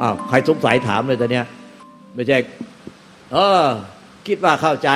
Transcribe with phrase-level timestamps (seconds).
[0.00, 1.46] อ้าวใครสงสัยถามเลยตอนเนี้ย
[2.14, 2.38] ไม่ใช่
[3.32, 3.64] เออ
[4.26, 4.90] คิดว่าเข้าใจ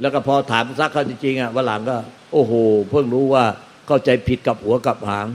[0.00, 1.96] แล้วก็พอถามซักเขาจริงๆอะวันหลังก็
[2.32, 2.52] โอ้โห
[2.90, 3.44] เพิ่งรู้ว่า
[3.86, 5.26] เข้าใจผิดกับหัวกับหาง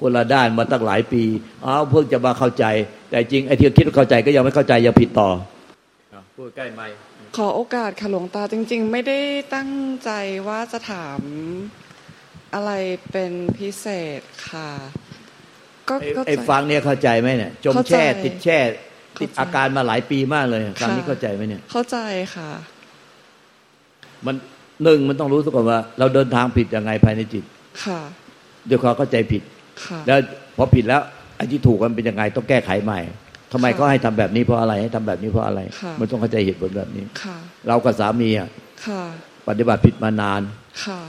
[0.00, 1.22] คนละด้านมาตั้งหลายปี
[1.64, 2.64] อ้าวเพิ่งจะมาเข้าใจ
[3.10, 5.28] แต่จริงไอ้ที่คิดว่าเข้าใจก็ยังไม่เข้าใจยังผิดต่อ
[6.36, 6.82] พูดใกล้ไหม
[7.36, 9.18] ขอโอกาสค่ะหลวงตาจริง ๆ ไม่ได้
[9.54, 9.70] ตั้ง
[10.04, 10.10] ใจ
[10.48, 11.20] ว่าจะถาม
[12.54, 12.70] อะไร
[13.10, 13.86] เป็นพิเศ
[14.18, 14.70] ษค่ะ
[15.88, 18.58] ก็ไอ้ก็ไอ้ฟังเนี่ยเข้าใจไหมเนี่ย จมเข้าใจแช่ติดแช่
[19.20, 21.98] ติดเข้าใจอาการมาหลายปีมากเลยฟังนี้ค่ะเข้าใจไหมเนี่ย เข้าใจ
[22.36, 22.50] ค่ะ
[24.26, 24.36] มัน
[24.84, 27.44] หนึ่งมันต้องรู้ซะก่อนว่า เราเดินทางผิดยังไงภายในจิต
[27.84, 28.00] ค่ะ
[28.68, 29.42] ด้วยความเข้าใจผิด
[29.84, 30.18] ค่ะแล้ว
[30.56, 31.02] พอผิดแล้ว
[31.36, 33.00] ไอ้ที่ถูกมันเป็นยังไงต้องแก้ไขใหม่
[33.52, 37.36] ทำไมค่ะเขาให้ทำแบบนี้เพราะอะไรให้ทำแบบนี้เพราะอะไรค่ะมันต้องเข้าใจเหตุผลแบบนี้ค่ะ
[37.68, 38.48] เรากับสามีอะ
[38.86, 39.02] ค่ะ
[39.48, 40.40] ปฏิบัติผิดมานาน
[40.84, 41.00] ค่ะ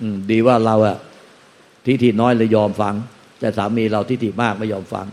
[0.00, 0.96] อืมดีว่าเราอะ
[1.84, 2.94] ทิฏฐิน้อยเลยยอมฟัง
[3.40, 5.06] แต่สามีเราทิฏฐิมากไม่ยอมฟัง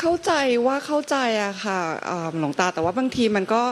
[0.00, 0.32] เข้าใจ
[0.66, 1.80] ว่าเข้าใจอะค่ะ
[2.38, 3.62] หลวงตาแต่ว่าบางทีมันก็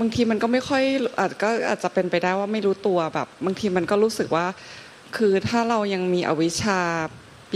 [0.00, 0.82] บางทีมันก็ไม่ค่อย
[1.18, 4.46] อาจก็อาจจะเป็นไปได้ว่าไม่รู้ตัวแบบ บางทีมันก็รู้สึกว่า
[5.16, 6.80] คือถ้าเรายังมีอวิชชา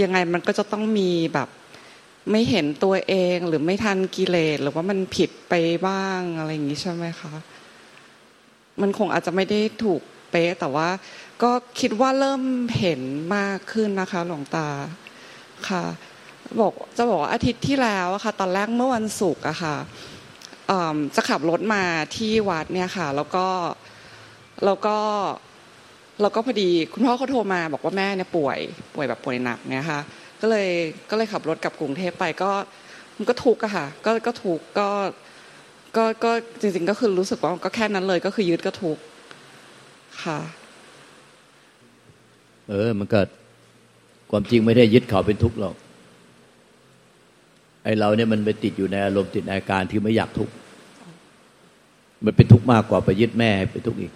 [0.02, 1.48] ยังไงมันก็จะต้องมีแบบ
[2.30, 5.54] ไม่เห็นตัวเองหรือไม่ทันกิเลสหรือว่ามันผิดไป
[5.86, 7.32] บ้างอะไรอย่างนี้ใช่ไหมคะ
[8.80, 10.88] มันคงอาจจะไม่ได้ถูกเป๊ะแต่ว่า
[11.42, 12.42] ก็คิดว่าเริ่ม
[12.78, 13.00] เห็น
[13.36, 14.69] มากขึ้นนะคะ หลวงตา
[15.69, 15.84] ค่ะ
[16.61, 19.77] บอกจะบอกว่าอาทิตย์ที่แล้วอะค่ะ ตอนแรกเมื่อวันศุกร์อะค่ะ
[21.16, 21.83] จะขับรถมา
[22.16, 23.47] ที่วัดเนี่ยค่ะ แล้วก็
[24.64, 24.97] แล้วก็
[26.22, 28.59] แล้วก็พอดีคุณพ่อเขาโทรมาบอกว่าแม่เนี่ยป่วย
[28.94, 30.00] ป่วยแบบป่วยหนักเนี่ยค่ะ
[30.41, 30.69] ก็เลย
[31.11, 32.50] ก็เลยขับรถกลับกรุงเทพไปก็
[33.16, 34.89] มันก็ทุกข์อะค่ะ ก็ก็ทุกข์ก็
[35.97, 39.03] ก็ก็จริงๆก็คือรู้สึกว่าก็แค่นั้นเลยก็คือยึดก็ทุกข์
[40.25, 40.39] ค่ะ
[42.68, 43.28] เออ มันเกิด
[44.30, 45.74] ความจริงไม่ได้ยึดเขาเป็นทุกข์หรอก
[47.84, 50.52] ไอ้เราเนี่ยมันไปติดอยู่ในอารมณ์ติดในอาการที่ไม่อยากทุกข์
[52.24, 54.12] มันเป็นทุกข์มากกว่าไปยึดแม่ให้เป็นทุกข์อีก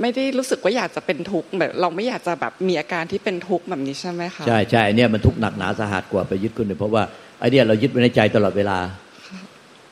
[0.00, 7.02] ไม่ได้รู้สึกว่าอยากจะเป็นทุกข์แบบ เราไม่อยากจะแบบมีอาการที่เป็นทุกข์แบบนี้ใช่ไหมคะใช่ใช่ไอ้เนี่ยมันทุกข์หนักหนาสาหัสกว่าไปยึดคนอื่นเพราะว่า
[7.38, 8.78] ไอ้เนี่ยเรายึดไว้ในใจตลอดเวลา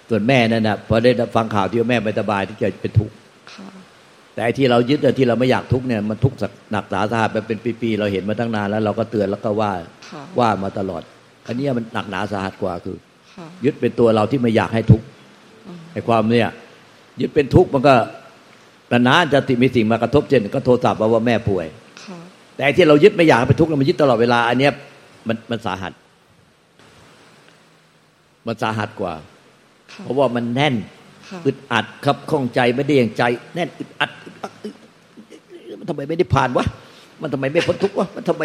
[0.08, 3.14] ส่วนแม่นั่นนะพอได้ฟังข่าวที่ว่าแม่ไม่สบายที่จะเป็นทุกข์
[3.54, 3.68] ค่ะ
[4.34, 6.36] แต่ไอ้ที่เรายึดอะที่เราไม่อยากทุกข์เนี่ยมันทุกข์
[6.72, 9.72] หนักสาหัสมาเป็นปีๆเราเห็นมาตั้งนานแล้วเราก็เตือนแล้วก็ว่า
[10.08, 11.02] ค่ะว่ามาตลอด
[11.46, 12.98] อันเนี้ยมันหนักหนาสาหัสกว่าคือ
[13.34, 15.06] ค่ะยึดเป็นตัวเราที่ไม่อยากให้ทุกข์
[15.92, 16.50] ไอ้ความเนี่ย
[17.20, 17.94] ยึดเป็นทุกข์มันก็
[18.92, 21.66] นานๆจะติมีสิ่งมากระทบเช่นก็โทรศัพท์มาว่าแม่ป่วย
[22.04, 22.18] ค่ะ
[22.54, 24.72] แต่ไอ้ที่เรายึดไม่อยากให้เป็นทุกข์เรามันยึดตลอดเวลา อันเนี้ย
[25.28, 25.92] มันมันสาหัส
[28.46, 29.14] มันสาหัสกว่า
[29.92, 30.99] ค่ะเพราะว่ามันแน่นค่ะ
[31.46, 33.22] อึดอัดครับข้องใจไม่ได้อย่างใจ
[33.54, 34.10] แน่นอึดอัด
[35.80, 36.66] มันทำไมไม่ได้ผ่านวะ
[37.22, 38.42] มันทำไมไม่พ้นทุกข์วะมันทำไม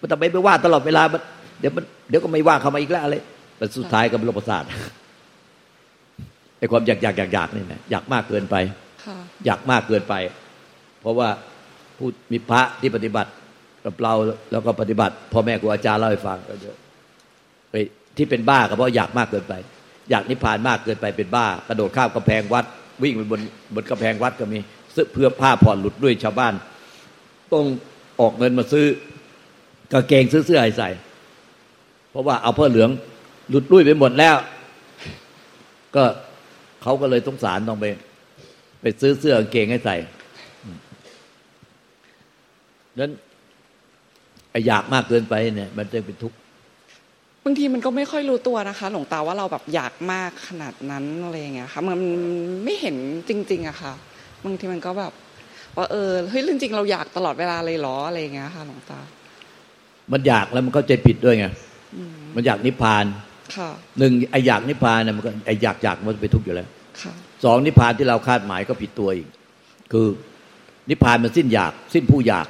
[0.00, 1.22] มันทำไมไม่ว่าตลอดเวลามัน
[1.60, 3.16] เดี๋ยวมันเดี๋ยวก็ไม่ว่าเข้ามาอีกแล้วอะไร
[3.56, 4.64] แต่สุดท้ายก็เป็นโรคประสาท
[6.58, 8.56] ไอ้ความอยากอยากอยากอยากนี่นะอยากมากเกินไป
[9.46, 10.14] อยากมากเกินไป
[11.00, 11.28] เพราะว่า
[11.98, 13.30] ผู้มีพระที่ปฏิบัติ
[13.84, 14.14] กับเรา
[14.52, 16.76] แล้วก็ปฏิบัติพ่อแม่ครูอาจารย์เล่าให้ฟังก็เยอะ
[17.70, 17.74] ไป
[18.16, 19.54] ที่เป็นบ้าก็เพราะอยากมากเกินไป
[20.10, 22.64] อยากนิพพานมากเกินไปเป็นบ้า กระโดดข้ามกำแพงวัด
[23.02, 23.40] วิ่งไปบน
[23.74, 24.58] บนกำแพงวัดก็มี
[24.94, 26.54] ซื้อเพื่อผ้าผ่อนหลุดด้วยชาวบ้าน
[27.52, 27.64] ต้อง
[28.20, 28.86] ออกเงินมาซื้อ
[29.92, 30.90] กางเกงซื้อเสื้อให้ใส่
[32.10, 32.90] เพราะว่าเอาผ้าเหลือง
[33.48, 34.36] หลุดลุ่ยไปหมดแล้ว
[35.96, 36.04] ก็
[36.82, 37.86] เขาก็เลยสงสารต้องไป
[38.80, 39.96] ไปซื้อเสื้อกางเกงให้ใส่
[43.00, 43.12] นั้น
[44.50, 46.36] ไอ้อยากมากเกินไปเนี่ย มันจะเป็นทุกข์
[47.44, 51.98] บางทีมันก็ไม่ค่อยรู้ตัวนะคะ หลวงตาว่าเราแบบอยากมากขนาดนั้นอะไรอย่างเงี้ยค่ะมัน
[52.64, 52.96] ไม่เห็น
[53.28, 53.92] จริง ๆอะค่ะ
[54.44, 55.12] บางทีมันก็แบบ
[55.76, 59.00] ว่าเออเฮ้ยจริงๆเราอยากตลอดเวลาเลยเหรออะไรอย่างเงี้ยค่ะหลวงตา
[60.12, 61.46] มันอยากแล้วมันเข้าใจผิดด้วยไง
[61.96, 63.04] อืมมันอยากนิพพาน
[63.56, 66.68] ค่ะหนึ่งไอ้อยากนิพพานเนี่ยมันก็ไอ้อยากอยากมันเป็นทุกข์อยู่แล้ว
[67.02, 67.12] ค่ะ
[67.44, 69.28] สองนิพพานที่เราคาดหมายก็ผิดตัวอีก
[69.92, 70.06] คือ
[70.90, 72.46] นิพพานมันสิ้นอยาก สิ้นผู้อยาก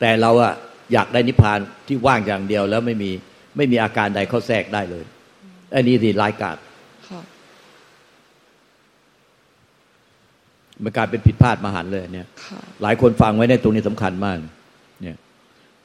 [0.00, 0.54] แต่เราอะ
[0.92, 1.58] อยากได้นิพพาน
[1.88, 3.10] ที่ว่างอย่างเดียวแล้วไม่มี
[3.56, 5.04] ไม่มีอาการใดเข้าแทรกได้เลย
[5.74, 6.56] อันนี้สิรายกาด
[7.08, 7.20] ค่ะ
[10.82, 14.36] มันกลายเป็นผิดพลาดมหันต์เลยเนี่ยค่ะหลายคนฟังไว้ในตรงนี้สำคัญมาก
[15.02, 15.16] เนี่ย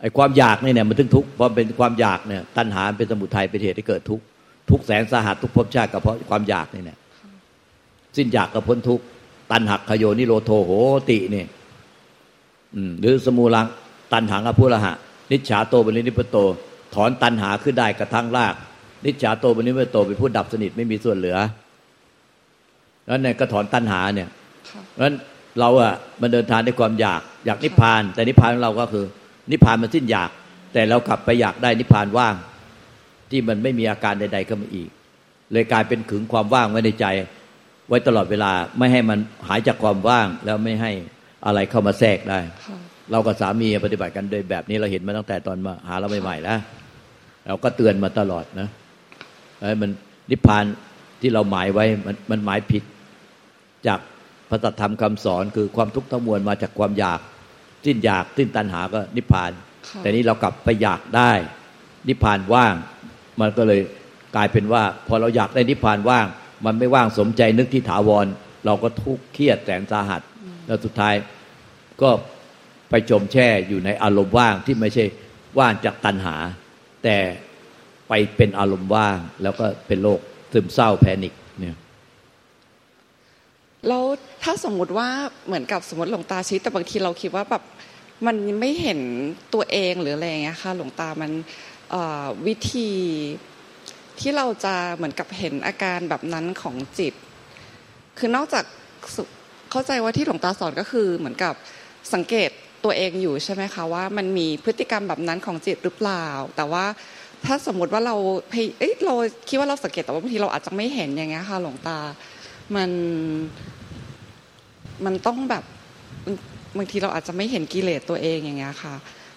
[0.01, 4.23] ไอ้ความอยากนี่เนี่ยมันถึงทุกข์เพราะเป็นความอยากเนี่ย ตัณหาเป็นสมุทัยเป็นเหตุให้เกิดทุกข์
[4.69, 6.99] ทุกข์แสนสาหัสทุกภพชาติก็เพราะความอยากนี่เนี่ย
[8.17, 9.03] สิ้นอยากก็พ้นทุกข์
[9.51, 10.71] ตันหักขโยนิโรโทโห
[11.09, 11.47] ติเนี่ย
[12.75, 13.65] อืมหรือสมูลัง
[14.13, 14.93] ตันหังอภุระหะ
[15.31, 16.37] นิจฉาโตบรินิพพโต
[16.95, 18.56] ถอนตันหาขึ้นได้กระทั่งราก
[19.06, 21.38] นิจฉาโตบรินิพพโตเป็นผู้ดับสนิทไม่มีส่วนเหลือ
[23.06, 24.30] แล้วเนี่ยก็ถอนตันหาเนี่ย
[24.69, 25.16] ค่ะเพราะฉะนั้น
[25.60, 29.06] เราอะมันเดินทางด้วยความอยากอยากนิพพาน แต่นิพพานของเราก็คือ
[29.51, 30.30] นิพพานมันสิ้นอยาก
[30.74, 32.36] แต่เรากลับไปอยากได้นิพพานว่าง
[33.31, 34.89] ที่มันไม่มีอาการใด ๆเข้ามาอีก
[35.51, 37.06] เลยกลายเป็นขึงความว่างไว้ในใจ
[37.89, 40.92] ไว้ตลอดเวลาไม่ให้มันหายจากความว่างแล้วไม่ให้
[41.45, 42.78] อะไรเข้ามาแทรกได้ค่ะ
[43.12, 46.60] เรากับสามีปฏิบัติกันโดยแบบนี้เราเห็นมาตั้งแต่ตอนมาหาเราใหม่ๆแล้ว
[47.47, 48.67] เราก็เตือนมาตลอดนะ
[49.59, 49.91] ไอ้มัน
[50.31, 50.65] นิพพาน
[51.21, 52.83] ที่เราหมายไว้มันมันหมายผิด
[53.88, 53.99] จาก
[54.49, 57.19] พระสัทธรรมคำสอนคือความทุกข์ทั้งมวลมาจากความอยาก
[57.85, 59.51] สิ้นอยากสิ้นตัณหาก็นิพพาน
[59.88, 61.31] ค่ะแต่นี้เรากลับไปอยากได้
[62.07, 62.73] นิพพานว่าง
[63.39, 63.81] มันก็เลย
[64.35, 66.27] กลายเป็นว่า พอเราอยากได้นิพพานว่าง
[66.65, 68.25] มันไม่ว่างสมใจนึกที่ถาวร
[68.65, 70.21] เราก็ทุกข์เครียดแสนสาหัส
[70.65, 71.13] แล้วสุดท้าย
[72.01, 72.09] ก็
[72.89, 75.05] ไปจมแช่อยู่ในอารมณ์ว่างที่ไม่ใช่
[75.59, 76.35] ว่างจากตัณหา
[77.07, 77.21] แต่
[78.09, 80.19] ไปเป็นอารมณ์ว่าง แล้วก็เป็นโรค
[80.51, 81.77] ซึมเศร้าแพนิคเนี่ย
[83.88, 84.04] แล้ว
[84.44, 85.09] ถ้าสมมุติว่า
[85.45, 87.63] เหมือนกับสมมติหลวงตาชี้แต่บางทีเราคิดว่าแบบ
[88.25, 89.00] มันไม่เห็น
[89.54, 91.31] ตัวเองหรืออะไรอย่างเงี้ยค่ะหลวงตามัน
[92.48, 92.89] วิธี
[94.19, 97.13] ที่เราจะเหมือนกับเห็นอาการแบบนั้นของจิต
[98.18, 98.65] คือนอกจาก
[99.71, 101.53] เข้าใจว่าที่หลวงตาสอนก็คือเหมือนกับ
[102.13, 102.50] สังเกต
[102.88, 106.25] ตัวเองอยู่ใช่ไหมคะว่ามันมีพฤติกรรมแบบนั้นของจิตหรือเปล่า
[106.56, 106.86] แต่ว่า
[107.45, 108.16] ถ้าสมมติว่าเรา
[108.80, 109.13] เอ้ยเรา
[109.48, 111.98] คิดว่าเราสังเกตแต่ว่าบางทีเราอาจจะไม่เห็นอย่างเงี้ยค่ะหลวงตา
[112.75, 112.89] มัน
[115.06, 115.63] มันต้องแบบ
[116.78, 118.95] บางทีเราอาจจะไม่เห็นกิเลสตัวเองอย่างเงี้ยค่ะ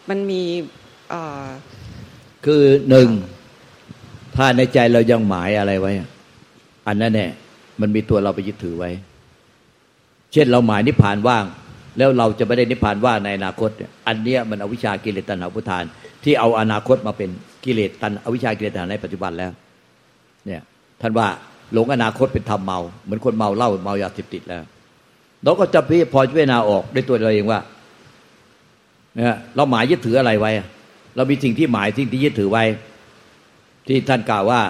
[0.09, 0.43] มันมี
[2.45, 3.09] คือหนึ่ง
[4.37, 6.09] ถ้าในใจเรายังหมายอะไรไว้อะ
[6.87, 7.29] อันนั้นแน่
[7.81, 8.91] มันมีตัวเราไปยึดถือไว้
[10.33, 11.45] เช่นเราหมายนิพพานว่าง
[11.99, 13.71] แล้วเราจะไม่ได้นิพพานว่าในอนาคต
[14.09, 15.85] อันเนี้ยมันอวิชากิเลสตัณหาพุทธาน
[16.25, 17.31] ที่เอาอนาคตมาเป็น
[17.65, 19.51] กิเลสตันอวิชากิเลสตัณหาในปัจจุบันแล้ว
[20.47, 20.63] เนี่ย
[21.01, 21.27] ท่านว่า
[21.73, 24.63] หลงอนาคตเป็นธรรมเมา เหมือนคนเมาเหล้าเมายาเสพติดแล้ว
[25.45, 27.61] เราก็จะพิพอพิจารณาออกด้วยตัวเราเองว่า
[29.17, 30.51] เนี่ยเราหมายยึดถืออะไรไว้
[31.17, 32.65] เรามีสิ่งที่หมายสิ่งที่ยึดถือไว้
[33.87, 34.61] ที่ท่านกล่าวว่า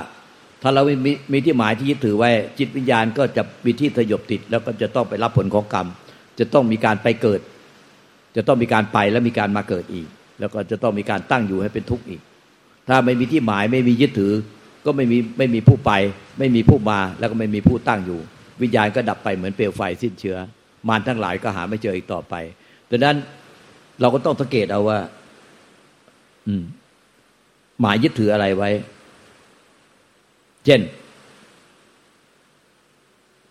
[0.62, 5.86] ถ้าเรามีมีที่หมายที่ยึดถือไว้ จิตวิญญาณก็จะมีที่สยบติด แล้วก็จะต้องไปรับผลของกรรม
[6.40, 7.40] จะต้องมีการไปเกิด
[8.36, 10.08] จะต้องมีการไปแล้วมีการมาเกิดอีก
[10.40, 12.20] แล้วก็จะต้องมีการตั้งอยู่ให้เป็นทุกข์อีก
[12.88, 14.32] ถ้าไม่มีที่หมายไม่มียึดถือ
[14.84, 15.92] ก็ไม่มีไม่มีผู้ไป
[16.38, 18.20] ไม่มีผู้มาแล้วก็ไม่มีผู้ตั้งอยู่
[18.62, 20.36] วิญญาณก็ดับไปเหมือนเปลวไฟสิ้นเชื้อ
[20.88, 22.34] มารทั้งหลายก็หาไม่เจออีกต่อไป
[22.90, 23.16] ดังนั้น
[24.00, 24.98] เราก็ต้องสังเกตเอาว่า
[26.46, 26.62] อืม
[27.80, 28.70] หมายยึดถืออะไรไว้
[30.66, 30.80] เช่น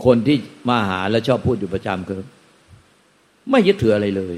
[0.05, 0.37] คนที่
[0.69, 2.21] มาหาแล้วชอบพูดอยู่ประจำคือ
[3.51, 4.35] ไม่ยึดถืออะไรเลย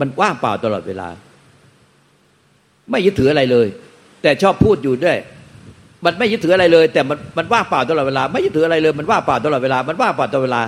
[0.00, 1.08] มันว่างเปล่าตลอดเวลา
[2.90, 3.66] ไม่ยึดถืออะไรเลย
[4.22, 5.18] แต่ชอบพูดอยู่ด้วย
[6.04, 10.62] มันไม่ยึดถืออะไรเลย แต่มันมันว่างเปล่าตลอดเวลา ไม่ยึดถืออะไรเลย มันว่างเปล่าตลอดเวลา มันว่างเปล่าตลอดเวลา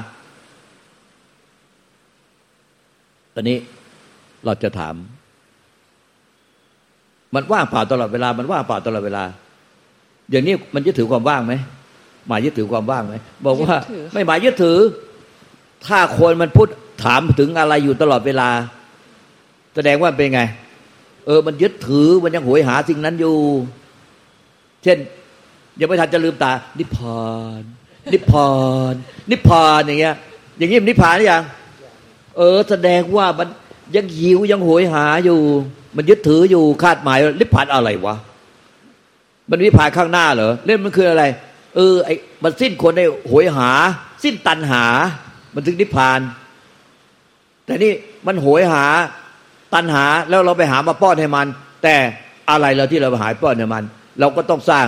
[3.34, 3.58] ตอนนี้
[4.44, 4.94] เราจะถาม
[7.34, 9.24] มันว่างเปล่าตลอดเวลา มันว่างเปล่าตลอดเวลา
[10.30, 11.54] อย่างนี้มันยึดถือความว่างไหม
[12.28, 13.14] หมายยึดถือความว่างไหม
[13.46, 14.78] บอกว่ายึดถือค่ะไม่หมายยึดถือ
[15.86, 16.68] ถ้าคนมันพูด
[17.02, 18.48] ถามถึงอะไรอยู่ตลอดเวลา
[19.74, 20.42] แสดงว่าเป็นไง
[21.26, 23.36] เออ มันยึดถือมันยังโหยหาสิ่งนั้นอยู่
[24.82, 24.98] เช่น
[25.80, 27.24] ยังไม่ทันจะลืมตา นิพพา
[27.60, 27.62] น
[28.12, 28.52] นิพพา
[28.92, 28.94] น
[29.30, 30.14] นิพพานอย่างเงี้ย
[30.58, 31.42] อย่างนี้มันนิพพานหรือยัง
[32.36, 33.48] เออ แสดงว่ามัน
[33.96, 35.40] ยังหิวยังโหยหาอยู่
[35.96, 38.16] มันยึดถืออยู่คาดหมายนิพพานอะไรวะ
[39.50, 41.24] มันนิพพานข้างหน้าเหรอเล่นมันคืออะไร
[41.76, 43.70] เออไอ้มันสิ้นคนได้โหยหา
[44.22, 44.84] สิ้นตันหา
[45.54, 46.20] มันถึงนิพพาน
[47.64, 47.92] แต่นี่
[48.26, 48.86] มันโหยหา
[49.74, 51.46] ตันหาแล้วเราไปหามาป้อนให้มัน
[51.82, 51.96] แต่
[52.50, 53.84] อะไรเราที่เราไปหาป้อนให้มัน
[54.20, 54.86] เราก็ต้องสร้าง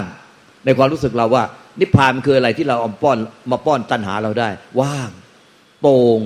[0.64, 1.44] ในความรู้สึกเราว่า
[1.80, 3.18] นิพพานคืออะไรที่เราเอาป้อน
[3.50, 4.48] มาป้อนตันหาเราได้
[4.80, 5.10] ว่าง
[5.80, 6.18] โปร่ง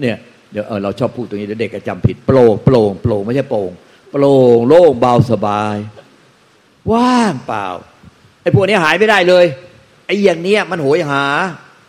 [0.00, 0.16] เนี่ย
[0.52, 3.70] เดี๋ยวเออเราชอบพูดตรงนี้เดี๋ยวเด็กจะจำผิดโปร่งโปร่งโปร่งไม่ใช่โปร่ง
[4.12, 5.76] โปร่งโล่งเบาสบาย
[6.92, 7.66] ว่างเปล่า
[8.42, 9.44] ไอ้พวกนี้หายไม่ได้เลย
[10.06, 11.24] ไอ้อย่างเนี้ยมันโหยหา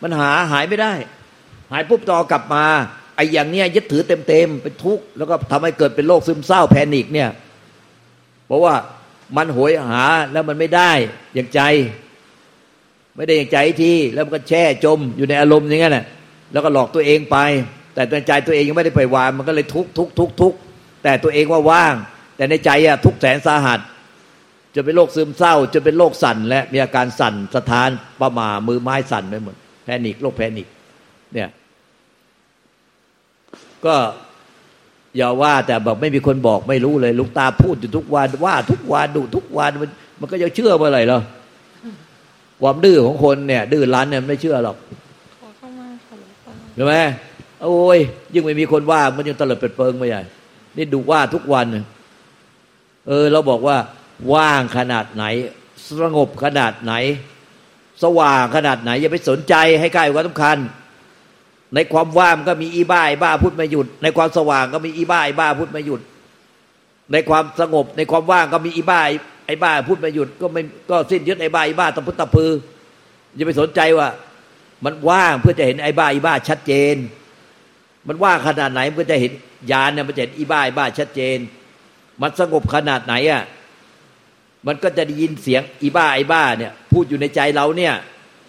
[0.02, 0.92] มันหาหายไม่ได้
[1.72, 2.64] หายปุ๊บต่อกลับมา
[3.16, 7.28] ไอ้อย่างเนี้ยยึดถือเต็มๆเป็นทุกข์แล้วก็ทำให้เกิดเป็นโรคซึมเศร้าแพนิคเนี่ย
[8.46, 8.74] เพราะว่า
[9.36, 10.90] มันโหยหาแล้วมันไม่ได้
[11.34, 11.60] อย่างใจ
[13.16, 16.06] ไม่ได้อย่างใจทีแล้วมันก็แช่จมอยู่ในอารมณ์อย่างนั้นแหละ
[16.52, 17.36] แล้วก็หลอกตัวเองไป
[17.94, 20.58] แต่ในใจตัวเองยังไม่ได้ไปวางมันก็เลยทุกข์ทุกข์ทุกข์ทุกข์
[21.02, 21.94] แต่ตัวเองว่าว่าง
[22.36, 23.80] แต่ในใจอะทุกข์แสนสาหัส
[24.74, 27.88] จะเป็นโรคซึมเศร้าจะเป็นโรคสั่นและมีอาการสั่นสะท้าน
[28.20, 30.66] ประหม่ามือไม้สั่นไปหมดแพนิคโรคแพนิค
[31.34, 31.48] เนี่ย
[33.86, 33.96] ก็
[35.16, 41.20] อย่าว่าแต่แบบไม่มีคนบอกไม่รู้เลยลูกตาพูดอยู่ทุกวันว่าทุกวันดูทุกวันมันมันก็จะเชื่อเมื่อไหร่เหรอ
[42.60, 44.76] ความดื้อของคนเนี่ยดื้อรั้นเนี่ยไม่เชื่อหรอก
[45.40, 46.94] ขอเข้ามาค่ะหลวงตาใช่ไหม
[47.62, 47.98] โอ้ย
[48.34, 50.22] ยิ่งไม่มีคนว่ามันยังตะเลิดเปิดเปิงไม่ใหญ่
[50.76, 51.66] นี่ดูว่าทุกวัน
[53.08, 53.76] เออ เราบอกว่า
[54.34, 55.24] ว่างขนาดไหน
[56.00, 56.92] สงบขนาดไหน
[58.02, 60.56] สว่างขนาดไหน อย่าไปสนใจให้ใกล้ความสำคัญ
[61.74, 66.00] ในความว่างก็มีอีบ้าอีบ้าพูดไม่หยุด ในความสว่างก็มีอีบ้าอีบ้าพูดไม่หยุด
[67.12, 69.00] ในความสงบ ในความว่างก็มีอีบ้า
[69.46, 72.52] ไอ้บ้าพูดไม่หยุดก็ไม่ก็สิ้นยึดไอ้บ้าอีบ้าตะพุตตะพือ
[73.34, 74.08] อย่าไปสนใจว่า
[74.84, 76.96] มันว่างเพื่อจะเห็นไอ้บ้าอีบ้าชัดเจน
[78.08, 79.32] มันว่างขนาดไหนเพื่อจะเห็น
[79.70, 81.38] ญาณเนี่ยมันจะเห็นอีบ้าอีบ้าชัดเจน
[82.20, 83.42] มันสงบขนาดไหนอะ
[84.66, 87.94] มันก็จะได้ยินเสียงอีบ้าไอ้บ้าเนี่ย พูดอยู่ในใจเราเนี่ย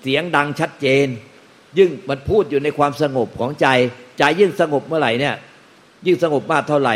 [0.02, 1.08] เสียงดังชัดเจน
[1.78, 3.68] ยิ่งมันพูดอยู่ในความสงบของใจ
[4.18, 5.36] ใจยิ่งสงบเมื่อไหร่เนี่ย
[6.06, 6.96] ยิ่งสงบมากเท่าไหร่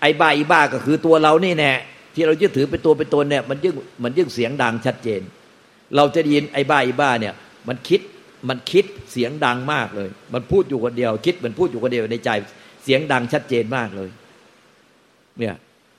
[0.00, 1.72] ไอ้บ้าอีบ้าก็คือตัวเรานี่แน่
[2.14, 5.20] ที่เรายึดถือเป็นตัวเป็นตนเนี่ย มันยิ่งมันยิ่งเสียงดังชัดเจน
[5.96, 7.34] เราจะได้ยินไอ้บ้าอีบ้าเนี่ย
[7.68, 8.00] มันคิด
[8.48, 12.30] มันคิดเสียงดังมากเลย มันพูดอยู่คนเดียว คิดมันพูดอยู่คนเดียวในใจ
[12.84, 14.10] เสียงดังชัดเจนมากเลย
[15.38, 15.54] เนี่ย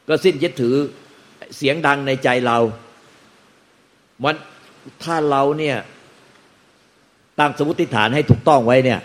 [0.08, 0.76] ก็สิ้นยึดถือ
[1.58, 2.58] เสียงดังในใจเรา
[4.24, 4.36] มัน
[5.04, 5.78] ถ้าเราเนี่ย
[7.40, 9.00] ตั้งสมมติฐานให้ถูกต้องไว้เนี่ย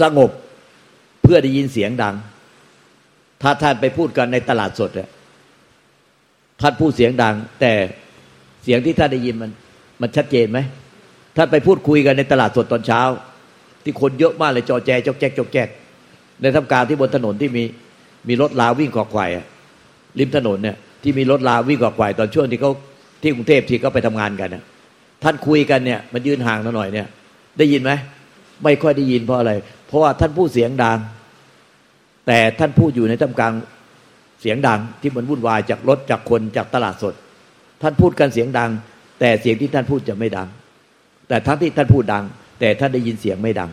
[0.00, 0.30] สงบ
[1.22, 2.14] เพื่อได้ยินเสียงดัง
[3.42, 5.08] ถ้าท่านไปพูดกันในตลาดสดเนี่ย
[6.60, 7.72] ท่านพูดเสียงดัง แต่
[8.62, 9.50] เสียงที่ท่านได้ยินมัน
[10.00, 10.58] มันชัดเจนไหม
[11.36, 13.00] ท่านไปพูดคุยกันในตลาดสดตอนเช้า
[13.84, 15.68] ที่คนเยอะมากเลยจอแจจกแจกจกแจก
[16.40, 17.64] ในทำการที่บนถนนที่มี
[18.28, 19.30] มีรถลาวิ่งขอควาย
[20.18, 22.72] ริมถนนเนี่ยที่มีรถลาวิ่งขอควายตอนช่วงที่เขา
[23.22, 24.64] ที่กรุงเทพที่เขาไปทำงานกันเนี่ย
[25.24, 27.06] ท่านคุยกันเนี่ย มันยืนห่างหน่อยเนี่ย
[27.58, 27.92] ได้ยินไหม
[28.64, 29.52] ไม่ค่อยได้ยินเพราะอะไร
[29.86, 30.98] เพราะว่าท่านพูดเสียงดัง
[32.26, 33.52] แต่ท่านพูดอยู่ในท่ามกลาง
[34.40, 37.14] เสียงดังที่มันวุ่นวายจากรถจากคนจากตลาดสด
[37.82, 38.70] ท่านพูดกันเสียงดัง
[39.20, 40.48] แต่เสียงที่ท่านพูดจะไม่ดัง
[41.28, 42.24] แต่ทั้งที่ท่านพูดดัง
[42.60, 43.70] แต่ท่านได้ยินเสียงไม่ดัง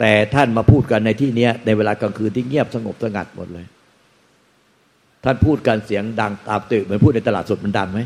[0.00, 3.66] แต่ท่านมาพูดกันในที่เนี้ย ในเวลากลางคืนที่เงียบสงบสงัดหมดเลย
[5.24, 8.00] ท่านพูดกันเสียงดังตามตื่นเหมือนพูดในตลาดสดมันดังไหม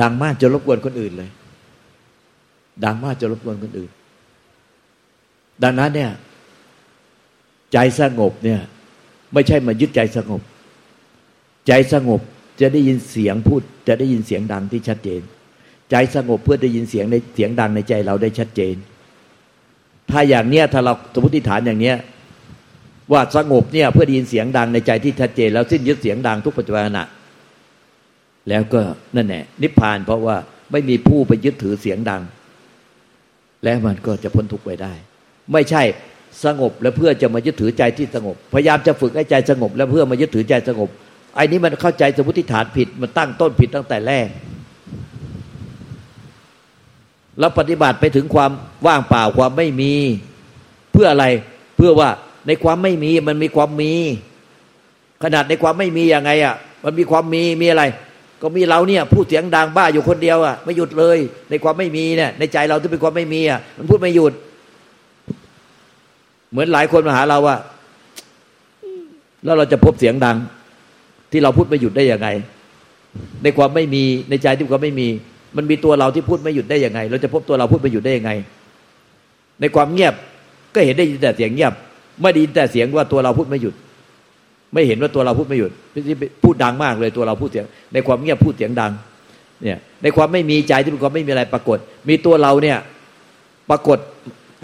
[0.00, 1.30] ดังมากจนรบกวนคนอื่นเลย
[2.84, 3.90] ดังมากจนรบกวนคนอื่น
[5.62, 6.12] ดังนั้นเนี่ย
[7.72, 8.60] ใจสงบเนี่ย
[9.32, 10.42] ไม่ใช่มายึดใจสงบ
[11.66, 12.20] ใจสงบ
[12.60, 15.20] จะได้ยินเสียงพูด จะได้ยินเสียงดังที่ชัดเจน
[15.90, 18.74] ใจสงบเพื่อได้ยินเสียงในเสียงดังในใจเราได้ชัดเจน
[20.10, 21.96] ถ้าอย่างเนี้ยถ้าเราสมมติฐานอย่างเนี้ย
[23.12, 27.04] ว่าสงบเนี่ยเพื่อได้ยินเสียงดังในใจที่ชัดเจน แล้วสิ้นยึดเสียงดังทุกปัจจุบันขณะ
[28.48, 28.80] แล้วก็
[29.16, 30.36] นั่นแหละนิพพานเพราะว่า
[30.72, 32.22] ไม่มีผู้ไปยึดถือเสียงดัง
[33.64, 34.92] และมันก็จะพ้นทุกข์ไปได้
[35.52, 35.82] ไม่ใช่
[36.44, 40.88] สงบแล้วเพื่อจะมายึดถือใจที่สงบ พยายามจะฝึกให้ใจสงบ แล้วเพื่อมายึดถือใจสงบ
[41.34, 44.28] ไอ้นี้มันเข้าใจสมมติฐานผิด มันตั้งต้นผิดตั้งแต่แรก
[47.38, 48.50] แล้วปฏิบัติไปถึงความ
[48.86, 49.92] ว่างเปล่าความไม่มี
[50.92, 51.26] เพื่ออะไร
[51.76, 52.10] เพื่อว่า
[52.46, 53.92] ในความไม่มีมันมีความมี
[55.22, 56.54] ขนาดในความไม่มียังไงอะ
[56.84, 57.84] มันมีความมีมีอะไร
[58.42, 61.18] ก็มีเราเนี่ยพูดเสียงดังบ้าอยู่คนเดียวอะไม่หยุดเลย
[61.50, 64.32] ในความไม่มีเนี่ย ในใจเราที่เป็นความไม่มีอะมันพูดไม่หยุด
[66.50, 67.56] เหมือนหลายคนมาหาเราว่า
[69.44, 70.36] แล้วเราจะพบเสียงดัง
[71.30, 72.28] ที่เราพูดไม่หยุดได้ยังไง
[73.42, 75.08] ในความไม่มีในใจที่ความไม่มี
[75.56, 78.32] มันมีตัวเราที่พูดไม่หยุดได้ยังไง เราจะพบตัวเราพูดไม่หยุดได้ยังไง
[79.60, 80.14] ในความเงียบ
[80.74, 81.72] ก็เห็นได้ยินแต่เสียงเงียบ
[82.22, 83.74] ไม่ได้ยินแต่เสียงว่าตัวเราพูดไม่หยุด
[84.72, 85.72] ไม่เห็นว่าตัวเราพูดไม่หยุด
[86.44, 88.92] พูดดังมากเลยตัวเราพูดเสียง ในความเงียบพูดเสียงดัง
[89.62, 92.78] เนี่ยในความไม่มีใจที่เป็นความไม่มีอะไรปรากฏ มีตัวเราเนี่ย
[93.70, 93.98] ปรากฏ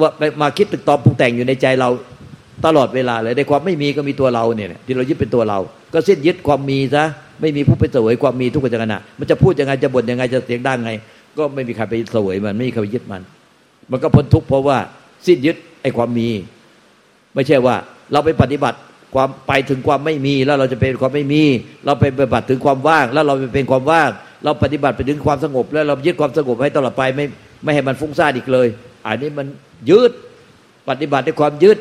[0.01, 0.11] ว่า
[0.43, 1.89] มาคิดตึกตอมปรุงแต่งอยู่ในใจเรา
[2.67, 5.59] ตลอดเวลาเลยในความไม่มีก็มีตัวเราเนี่ยที่เรายึดเป็นตัวเรา
[5.93, 7.05] ก็สิ้นยึดความมีซะ
[7.41, 10.91] ไม่มีผู้ไปเสวยความมีทุกขจักรณะมันจะพูดยังไงจะบ่นยังไงจะเสียงดังไง
[11.39, 13.23] ก็ไม่มีใครไปเสวยมันไม่มีใครไปยึดมัน
[13.91, 14.79] มันก็พ้นทุกข์เพราะว่า
[15.27, 16.29] สิ้นยึดไอ้ความมี
[17.35, 17.75] ไม่ใช่ว่า
[18.13, 18.79] เราไปปฏิบัติ
[19.15, 21.43] ความไปถึงความไม่มีแล้วเราจะเป็นความไม่มี
[21.85, 24.11] เราไปปฏิบัติถึงความว่าง แล้วเราไปเป็นความว่าง
[24.45, 27.25] เราปฏิบัติไปถึงความสงบ แล้วเรายึดความสงบให้ตลอดไปไม่
[27.63, 28.69] ไม่ให้มันฟุ้งซ่านอีกเลย
[29.07, 29.47] อันนี้มัน
[29.91, 30.13] ยึด
[30.89, 31.79] ปฏิบัติด้วยความยึด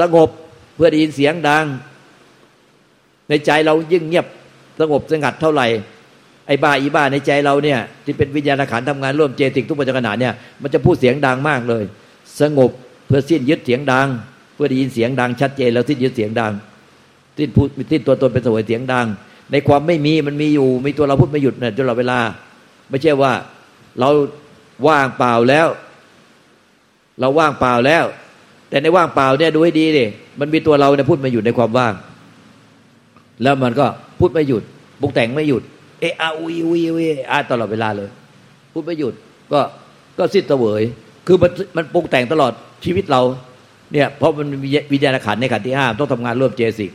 [0.00, 0.28] สงบ
[0.74, 1.64] เพื่อได้ยินเสียงดัง
[3.28, 4.26] ในใจเรายิ่งเงียบ
[4.80, 5.66] สงบสงัดเท่าไหร่
[6.46, 11.84] ไอ้บ้าอีบ้าในใจเราเนี่ย ที่เป็นวิญญาณขันทำงานร่วมเจติกทุกปัจจุบันเนี่ยมันจะพูดเสียงดังมากเลย
[12.40, 12.70] สงบ
[13.06, 14.08] เพื่อสิ้นยึดเสียงดัง
[14.60, 16.52] พื่อได้ยินเสียงดังชัดเจนแล้วสิ้นยึดเสียงดัง
[17.38, 19.06] สิ้นพูดสิ้นตัวตนเป็นสวยเสียงดัง
[19.52, 22.18] ในความไม่มีมันมีอยู่ มีตัวเราพูดไม่หยุดเนี่ยตลอดเวลา
[22.88, 23.32] ไม่ใช่ว่า
[23.98, 24.08] เรา
[24.88, 25.68] ว่างเปล่าแล้ว
[27.20, 28.04] เราว่างเปล่าแล้ว
[28.68, 30.04] แต่ในว่างเปล่าเนี่ยดูให้ดีดิ
[30.40, 31.94] มันมีตัวเราเนี่ยพูดไม่หยุดในความว่าง
[33.42, 33.86] แล้วมันก็
[34.18, 34.62] พูดไม่หยุด
[35.00, 35.62] บุกแต่งไม่หยุด
[36.00, 38.08] เออาอุยอุยอุยอาตลอดเวลาเลย
[38.72, 39.14] พูดไม่หยุด
[39.52, 39.60] ก็
[40.18, 40.82] ก็สิ้นเสวย
[41.26, 42.52] คือมันมันปรุงแต่งตลอด
[42.84, 43.22] ชีวิตเรา
[43.92, 44.46] เนี่ยเพราะมัน
[44.92, 46.90] วิญญาณขันในขันที่ห้าต้องทำงานร่วมเจสิก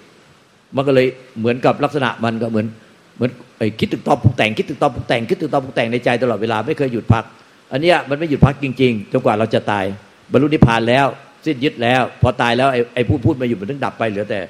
[0.76, 1.08] มันก็เลย
[1.40, 2.68] เหมือนกับลักษณะมันก็เหมือน
[3.16, 7.24] เหมือนไอ้คิดถึงตอนปรุงแต่งคิดถึงตอนปรุงแต่งคิดถึงตอนปรุงแต่งในใจตลอดเวลาไม่เคยหยุดพัก
[7.72, 9.86] อันนี้มันไม่หยุดพักจริงๆจนกว่าเราจะตาย
[10.32, 11.06] บรรลุนิพพานแล้ว
[11.46, 14.42] สิ้นยึดแล้ว พอตายแล้วไอ้ไอ้พูดพูดมาอยู่มันถึงดับไปเหลือแต่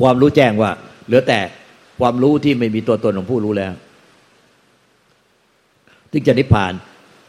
[0.00, 0.70] ความรู้แจ้งว่า
[1.06, 1.40] เหลือแต่
[2.00, 3.72] ความรู้ที่ไม่มีตัวตนของผู้รู้แล้ว
[6.12, 6.72] ถึงจะนิพพาน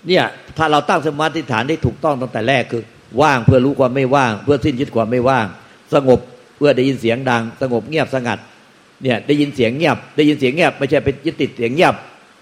[0.08, 0.24] เนี่ย
[0.58, 2.84] ถ้าเราตั้งสมาธิฐานได้ถูกต้องตั้งแต่แรกคือ
[3.22, 5.46] ว่างเพื่อรู้ความไม่ว่าง เพื่อสิ้นยึดความไม่ว่าง
[5.94, 6.20] สงบ
[6.58, 8.40] เพื่อได้ยินเสียงดัง สงบเงียบสงัด
[9.04, 11.94] เนี่ยได้ยินเสียงเงียบ ได้ยินเสียงเงียบ ไม่ใช่ไปยึดติดเสียงเงียบ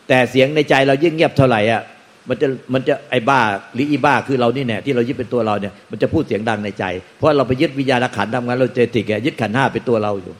[0.07, 1.81] แต่เสียงในใจเรายิ่งเงียบเท่าไหร่อะ
[2.29, 3.39] มันจะมันจะไอ้บ้า
[3.73, 6.83] หรืออีบ้าคือเรานี่แน่ที่เรายึดเป็นตัวเราเนี่ยมันจะพูดเสียงดังในใจ
[7.17, 10.33] เพราะเราไปยึดวิญญาณขันธ์ทำงานเราเจติกยึดขันธ์ห้าเป็นตัวเราอยู่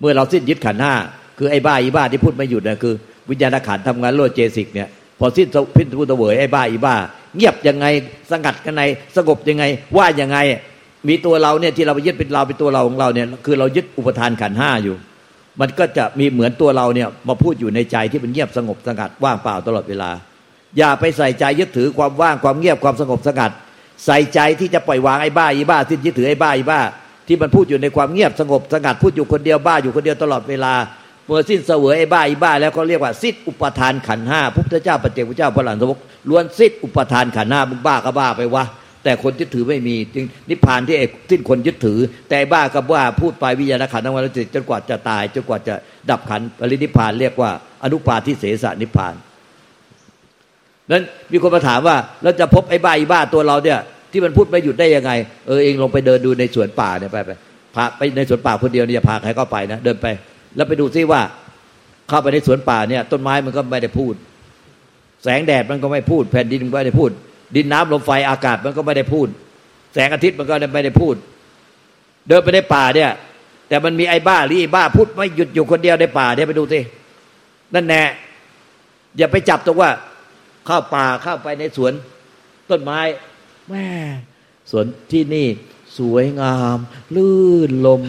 [0.00, 0.94] เมื่อเราสิ้นยึดขันธ์ห้า
[1.38, 2.94] คือไอ้บ้าอีบ้าที่พูดไม่หยุดน่ะคือ
[3.30, 4.88] วิญญาณขันธ์ทำงานโลดเจสิกเนี่ย
[5.20, 6.96] พอสิ้นพินพุทธเวยไอ้บ้าอีบ้า
[7.36, 7.86] เงียบยังไง
[8.30, 8.82] สงัดกันใน
[9.16, 9.64] สงบยังไง
[9.96, 10.38] ว่ายังไง
[11.08, 14.96] มีตัวเราเนี่ยที่เราไปยึดเป็นเราเป็นตัวเราของเราเนี่ย คือเรายึดอุปทานขันห้าอยู่
[15.60, 20.10] มันก็จะมีเหมือนตัวเราเนี่ยมาพูดอยู่ในใจที่มันเงียบสงบสงัดว่างเปล่าตลอดเวลา
[20.78, 23.50] อย่าไปใส่ใจยึดถือความว่างความเงียบความสงบสงัด
[24.06, 26.80] ใส่ใจที่จะปล่อยวางไอ้บ้าอีบ้าที่ยึดถือไอ้บ้าอีบ้า
[27.26, 30.72] ที่มันพูดอยู่ในความเงียบสงบสงัดพูดอยู่คนเดียวบ้าอยู่คนเดียวตลอดเวลา
[31.30, 35.98] เมื่อสิ้นเสวยไอ้บ้าอีบ้า แล้วก็เรียกว่าสิ้นอุปทานขันห้าพระพุทธเจ้าปฏิเจกพุทธเจ้าพระหลานสวก
[36.30, 38.64] ล้วนสิ้นอุปทานขันห้ามึงบ้าก็บ้าไปวะ
[39.04, 41.98] แต่คนยึดถือไม่มีจึงนิพพานที่เอกสิ้นคนยึดถือ
[42.30, 45.74] แต่บ้ากับว่าพูดไปวิญญาณขันธ์ทั้งวันจิตจนกว่าจะตายจนกว่าจะ
[46.10, 47.50] ดับขันปรินิพพานเรียกว่า
[47.84, 49.14] อนุปาทิเสสนิพพาน
[50.90, 53.78] นั้นมีคนมาถามว่าเราจะพบไอ้บ้าอีบ้าตัวเราเนี่ย
[54.12, 55.12] ที่มันพูดไม่หยุดได้ยังไง
[55.46, 57.30] เออเองลงไปเดินดูในสวนป่าเนี่ยไปไป
[57.74, 60.06] พาไปในสวนป่าคนเดียวนี่ยพาใครเข้าไปนะเดินไป
[60.56, 61.22] แล้วไปดูซิว่า
[62.08, 64.14] เข้าไปในสวนป่าเนี่ย ต้นไม้มันก็ไม่ได้พูด
[65.24, 67.10] แสงแดดมันก็ไม่พูด แผ่นดินมันก็ไม่ได้พูด
[67.56, 69.28] ดินน้ำลมไฟอากาศมันก็ไม่ได้พูด
[69.94, 71.14] แสงอาทิตย์มันก็ไม่ได้พูด
[72.28, 73.10] เดินไปในป่าเนี่ย
[73.68, 76.80] แต่มันมีไอ้บ้าหรือไอ้บ้าพูดไม่หยุดอยู่คนเดียวในป่าเนี่ยไปดูสิ
[77.74, 78.02] นั่นแน่
[79.16, 79.90] อย่าไปจับตรงว่า
[80.66, 81.92] เข้าป่าเข้าไปในสวน
[82.70, 83.00] ต้นไม้
[83.68, 83.86] แม่
[84.70, 85.46] สวนที่นี่
[85.98, 86.78] สวยงาม
[87.16, 88.00] ลื่นลม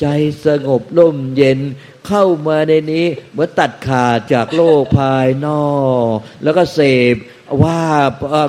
[0.00, 0.06] ใจ
[0.46, 1.58] สงบร่มเย็น
[2.06, 5.68] เข้ามาในนี้เหมือนตัดขาดจากโลกภายนอ
[6.12, 6.80] ก แล้วก็เส
[7.12, 7.14] พ
[7.62, 7.80] ว่า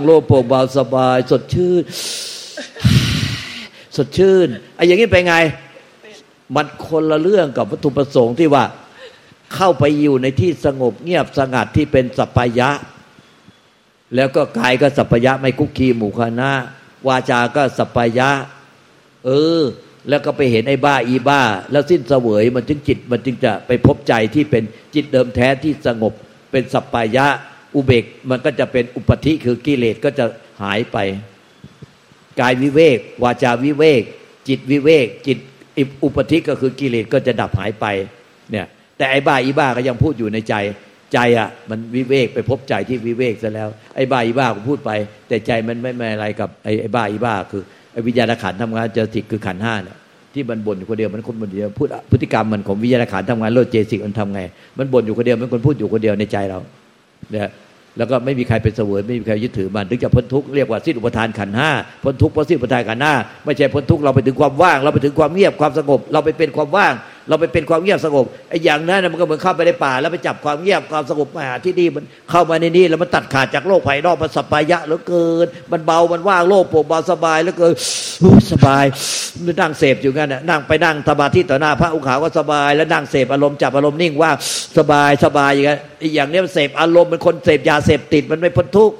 [0.05, 1.81] โลกโปร่งเบาสบาย สดชื่น
[3.95, 5.35] สดชื่นไอ้อย่างนี้เป็นไง
[6.55, 8.65] มันคนละเรื่องกับวัตถุประสงค์ที่ว่า
[9.55, 12.69] เข้าไปอยู่ในที่สงบเงียบสงัดที่เป็นสัพพยะ
[14.15, 16.51] แล้วก็กายก็สัพพยะไม่คุกคีหมู่คณะ
[17.07, 18.29] วาจาก็สัพพยะ
[19.25, 19.61] เออ
[20.09, 24.63] แล้วก็ไปเห็นไอ้บ้าอีบ้า แล้วสิ้นเสวยมันจึงจิตมันจึงจะไปพบใจที่เป็น
[24.95, 26.13] จิตเดิมแท้ที่สงบ
[26.51, 27.27] เป็นสัพพยะ
[27.75, 30.25] อุเบกมันก็จะเป็นอุปธิคือกิเลสก็จะ
[30.61, 30.97] หายไป
[32.39, 34.03] กายวิเวก วาจาวิเวก
[34.47, 35.37] จิตวิเวก จิต
[36.03, 37.85] อุปธิก็คือกิเลสก็จะดับหายไป
[38.51, 38.65] เนี่ย
[38.97, 40.55] แต่ไอ้บ้าอีบ้าก็ยังพูดอยู่ในใจ
[41.13, 44.91] ใจอะมันวิเวกไปพบใจที่วิเวกซะแล้วไอ้บ้าอีบ้าก็พูดไป
[45.27, 47.63] แต่ใจมันไม่ไม่อะไรกับไอ้ไอ้บ้าอีบ้าคือ
[48.07, 49.97] วิญญาณขันธ์ทำงานเจติกคือขันห้าเนี่ย
[50.33, 54.41] ที่มันบ่นอยู่คนเดียวมันคนบ่นเดียวพูดพฤติกรรมมันของวิญญาณขันธ์ทำงานโลดเจสิกมันทำไง
[54.77, 56.59] มันบ่นอยู่คนเดียวมันคนพูดอยู่คนเดียวในใจเรา
[57.31, 57.49] เนี่ย
[57.97, 61.69] แล้วก็ไม่มีใครเป็นเสวยไม่มีใครยึดถือมันถึงจะพ้นทุกข์เรียกว่าสิ้นอุปทานขันห้า
[62.03, 63.13] พ้นทุกข์เพราะสิ้นอุปทานขันห้า
[63.45, 66.93] ไม่ใช่พ้นทุกข์เราไปถึงความว่าง เราไปถึงความเงียบความสงบ เราไปเป็นความว่าง
[67.29, 77.73] เราไปเป็นความเงียบสงบไอ้อย่างนั้นมันก็เหมือนเข้าไปในป่า แล้วไปจับความเงียบความสงบมาหาที่นี่มันเข้ามาในนี้แล้วมันตัดขาดจากโลกภายนอกมันสบายะเหลือเกิน มันเบามันว่างโลกโปร่งเบาสบายเหลือเกิน
[78.51, 78.85] สบาย
[79.59, 84.35] นั่งเสพอยู่งั้นน่ะนั่งไปนั่งสมาธิต่อหน้าพระอุขาก็สบาย แล้วนั่งเสพอารมณ์จับอารมณ์นิ่งว่าง
[84.77, 85.75] สบายสบายอย่างเงี้
[86.15, 88.97] อย่างนี้มันเสพอารมณ์มันคนเสพยาเสพติดมันไม่พ้นทุกข์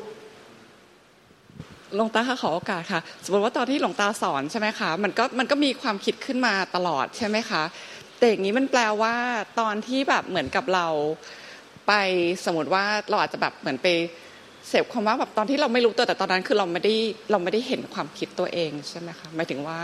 [1.95, 7.63] หลวงตาคะขอโอกาสค่ะ สมมติว่าตอนที่หลวงตาสอนใช่ไหมคะมันก็มันก็มีความคิดขึ้นมาตลอดใช่ไหมคะ
[8.19, 9.15] แต่อย่างนี้มันแปลว่า
[9.59, 10.87] ตอนที่แบบเหมือนกับเรา
[11.87, 11.93] ไป
[12.45, 13.87] สมมติว่าเราอาจจะแบบเหมือนไป
[14.67, 16.93] เสพความว่าแบบตอนที่เราไม่รู้ตัวแต่ตอนนั้นคือเราไม่ได้
[17.31, 19.79] เราไม่ได้เห็นความคิดตัวเองใช่ไหมคะหมายถึงว่า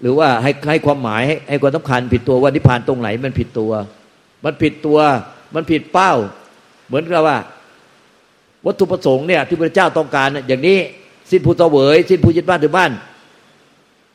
[0.01, 3.71] หรือว่าให้ให้ความหมายให้ให้ความสำคัญผิดตัวว่านิพพานตรงไหนมันผิดตัว
[4.45, 4.99] มันผิดตัว
[5.55, 6.13] มันผิดเป้า
[6.87, 7.37] เหมือนกับว่า
[8.65, 10.77] วัตถุประสงค์เนี่ยที่พระเจ้าต้องการเนี่ยอย่างนี้
[11.31, 12.91] สิ้นผู้เสวย สิ้นผู้ยึดบ้านถือบ้าน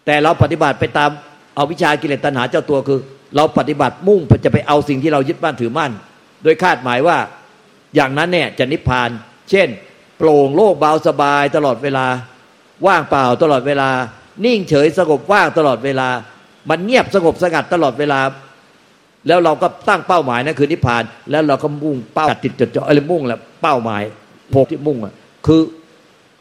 [0.07, 1.11] แต่เราปฏิบัติไปตาม
[1.55, 3.01] เอาวิชากิเลสตัณหาเจ้าตัวคือ
[3.37, 5.93] เราปฏิบัติมุ่งจะไปเอาสิ่งที่เรายึดบ้านถือมั่น
[6.43, 7.17] โดยคาดหมายว่า
[7.95, 9.11] อย่างนั้นเนี่ยจะนิพพาน
[9.51, 9.69] เช่น
[10.17, 12.07] โปร่งโล่งเบาสบายตลอดเวลา
[12.87, 13.89] ว่างเปล่าตลอดเวลา
[14.45, 16.09] นิ่งเฉยสงบว่างตลอดเวลา
[16.71, 18.21] มันเงียบสงบสงัดตลอดเวลา
[19.27, 24.03] แล้วเราก็ตั้งเป้าหมายนั่นคือนิพพาน แล้วเราก็มุ่งเป้าติดจดจ่ออะไรมุ่งแหละเป้าหมาย
[24.51, 25.15] โพกที่มุ่งอะ
[25.47, 25.61] คือ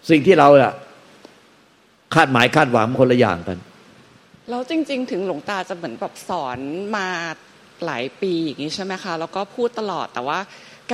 [0.09, 0.73] สิ่งที่เราอะ
[2.15, 3.57] คาดหมายคาดหวังคนละอย่างกัน
[4.49, 6.57] แล้วจริง ๆ ถึงหลวงตาจะเหมือนแบบสอน
[6.95, 7.07] มา
[7.85, 10.39] หลายปีอย่างนี้ใช่ไหมคะ แล้วก็พูดตลอดแต่ว่า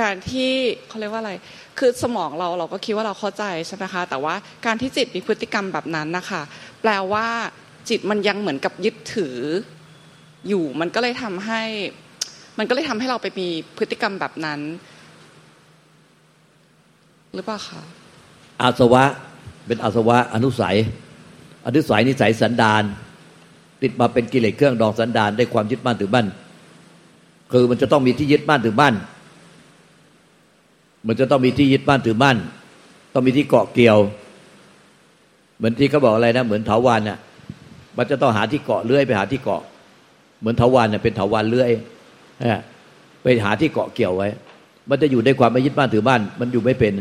[0.00, 0.52] การที่
[0.88, 1.32] เขาเรียกว่าอะไร
[1.78, 4.34] คือสมองเราเราก็คิดว่าเราเข้าใจใช่ไหมคะแต่ว่า
[4.66, 6.42] การที่จิตมีพฤติกรรมแบบนั้นนะคะ
[6.80, 7.26] แปลว่า
[7.88, 9.38] จิตมันยังเหมือนกับยึดถือ
[10.48, 11.62] อยู่มันก็เลยทำให้
[12.58, 14.60] มันก็เลยทำให้เราไปมีพฤติกรรมแบบนั้น
[17.34, 17.82] หรือเปล่าคะ
[18.60, 19.04] อาสวะ
[19.66, 20.76] เป็นอาสวะอนุสัย
[21.66, 22.82] อนุสัยนิสัยสันดาน
[23.82, 26.26] ติดมาเป็นกิเลสเครื่องดองสันดานได้ความยึดมั่นถือมั่น
[27.52, 28.94] คือมันจะต้องมีที่ยึดมั่นถือมั่น
[31.06, 32.36] มันจะต้องมีที่ยึดมั่นถือมั่น
[33.14, 33.98] ต้องมีที่เกาะเกี่ยว
[35.56, 37.18] เหมือนที่เขาบอกอะไรนะ เหมือนเถาวันน่ะ
[37.98, 39.62] มันจะต้องหาที่เกาะเลื้อยไปหาที่เกาะ
[40.40, 41.70] เหมือนเถาวันน่ะเป็นเถาวันเลื้อย
[43.22, 44.28] ไปหาที่เกาะเกี่ยวไว้
[44.90, 46.92] มันจะอยู่ในความไม่ยึดมั่นถือมั่น มันอยู่ไม่เป็น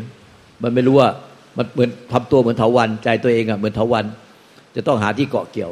[0.64, 1.10] มันไม่รู้ว่า
[1.58, 4.06] มันเหมือนทำตัวเหมือนเถาวันใจตัวเองอะเหมือนเถาวัน
[4.76, 5.72] จะต้องหาที่เกาะเกี่ยว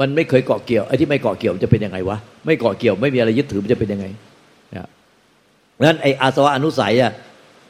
[0.00, 4.06] มันไม่เคยเกาะเกี่ยวไอ้ที่ไม่เกาะเกี่ยวจะเป็นยังไงวะไม่เกาะเกี่ยวไม่มีอะไรยึดถือมันจะเป็นยังไง
[4.74, 4.86] นะ
[5.86, 7.12] นั้นไอ้อาสวะอนุสัยอะ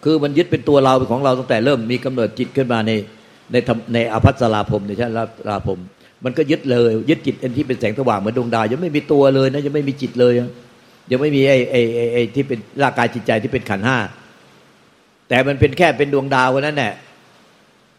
[0.09, 2.93] คือมันยึดเป็นตัวเราเป็นของเราตั้งแต่เริ่มมีกำเนิดจิตขึ้นมาใน
[3.53, 3.57] ใน
[3.95, 5.13] ในอภัสราพรมในชั้น
[5.49, 5.81] ลาพรม
[6.25, 10.33] มันก็ยึดเลย ยึดจิตอันที่เป็นแสงสว่างเหมือนดวงดาวยังไม่มีตัวเลยนะยังไม่มีจิตเลย
[11.11, 11.81] ยังไม่มีไอ้ไอ้
[12.13, 13.99] ไอ้ที่เป็นร่างกายจิตใจที่เป็นขันห้า
[15.29, 16.93] แต่มันเป็นแค่เป็นดวงดาวนั้นแหละ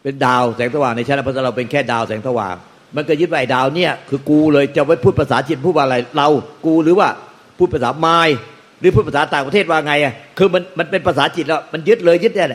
[0.02, 2.56] เป็นดาวแสงสว่างในชั้นอภัสราเป็นแค่ดาวแสงสว่าง
[2.96, 6.28] มันก็ยึดไอ้ดาวเนี่ย คือกูเลยจะไว้พูดภาษาจิตพูดว่าอะไรเรา
[6.66, 7.08] กูหรือว่า
[7.58, 8.20] พูดภาษาไม้
[8.80, 12.48] หรือพูดภาษาต่างประเทศว่าไงอะคือมันมันเป็นภาษาจิตแล้วมันยึดเลยยึดเนี่ย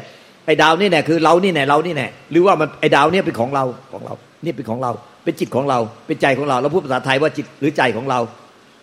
[0.45, 4.13] ไอ้ดาวนี่แน่คือเรานี่แน่เรานี่แน่หรือว่ามันไอ้ดาวเนี่ยเป็นของเราของเรา
[4.45, 4.91] นี่เป็นของเรา
[5.23, 8.19] เป็นจิตของเรา เป็นใจของเราเราพูดภาษาไทยว่าจิตหรือใจของเรา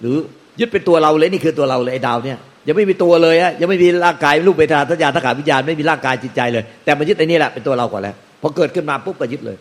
[0.00, 0.16] หรือ
[0.60, 9.56] ยึดเป็นตัวเราเลยนี่คือตัวเราเลยไอ้ดาวเนี่ยยังไม่มีตัวเลยอะยังไม่มีร่างกายรูปเวทนาสัญญาทัศนวิญญาณไม่มีร่างกายจิตใจเลย แต่มันยึดไอ้นี่แหละเป็นตัวเราก่อนแล้วพอเกิดขึ้นมาปุ๊บก็ยึดเลย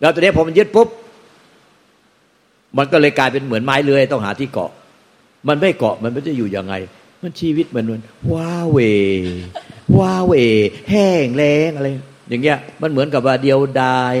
[0.00, 0.88] แล้วตัวนี้พอมันยึดปุ๊บ
[2.78, 4.70] มันก็เลยกลายเป็นเหมือนไม้เลื้อยต้องหาที่เกาะ
[5.48, 6.74] มันไม่เกาะมันไม่จะอยู่ยังไง
[7.22, 8.02] มันชีวิตมันมัน
[8.32, 8.78] ว้าเว
[9.98, 10.34] ว้าเว
[10.90, 11.88] แห้งแล้งอะไร
[12.28, 14.14] อย่างเงี้ย มันเหมือนกับว่าเดียวดาย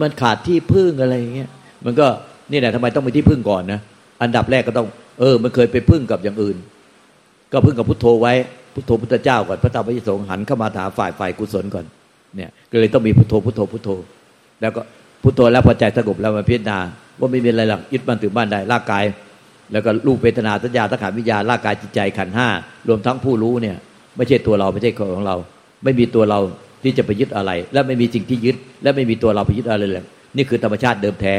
[0.00, 1.50] มันขาดที่พึ่งอะไรอย่างเงี้ย
[1.84, 2.06] มันก็
[2.50, 3.80] นี่แหละทำไมต้องมีที่พึ่งก่อนนะ
[4.22, 4.86] อันดับแรกก็ต้อง
[5.20, 6.56] เออ มันเคยไปพึ่งกับอย่างอื่น
[7.52, 8.34] ก็พึ่งกับพุทโธไว้
[8.74, 11.84] พุทโธพุทธเจ้าก่อนพระธรรมพระสงฆ์หันเข้ามาหาฝ่ายฝ่ายกุศลก่อน
[12.36, 13.88] เนี่ยก็เลยต้องมีพุทโธพุทโธพุทโธ
[14.60, 14.82] แล้วก็
[15.22, 16.78] พุทโธแล้วพอใจสงบแล้วมาพิจารณา
[17.18, 19.04] ว่าไม่มีอะไรหรอกยึดมั่นถือมั่นได้ร่างกาย
[19.72, 22.48] แล้วก็รูปเวทนาสัญญาสังขารวิญญาณร่างกายจิตใจขันห้า
[22.88, 23.76] รวมทั้งผู้รู้เนี่ย
[24.16, 25.36] ไม่ใช่ตัวเราไม่ใช่ของเรา
[25.84, 26.40] ไม่มีตัวเรา
[26.82, 30.04] ที่จะไปยึดอะไร และไม่มีสิ่งที่ยึด และไม่มีตัวเราไปยึดอะไรเลย
[30.36, 31.34] นี่คือธรรมชาติเดิมแท้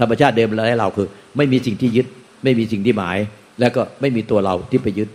[0.00, 2.06] ธรรมชาติเดิมแล้วเราคือ ไม่มีสิ่งที่ยึด
[2.44, 3.16] ไม่มีสิ่งที่หมาย
[3.60, 5.08] แล้วก็ไม่มีตัวเราที่ไปยึด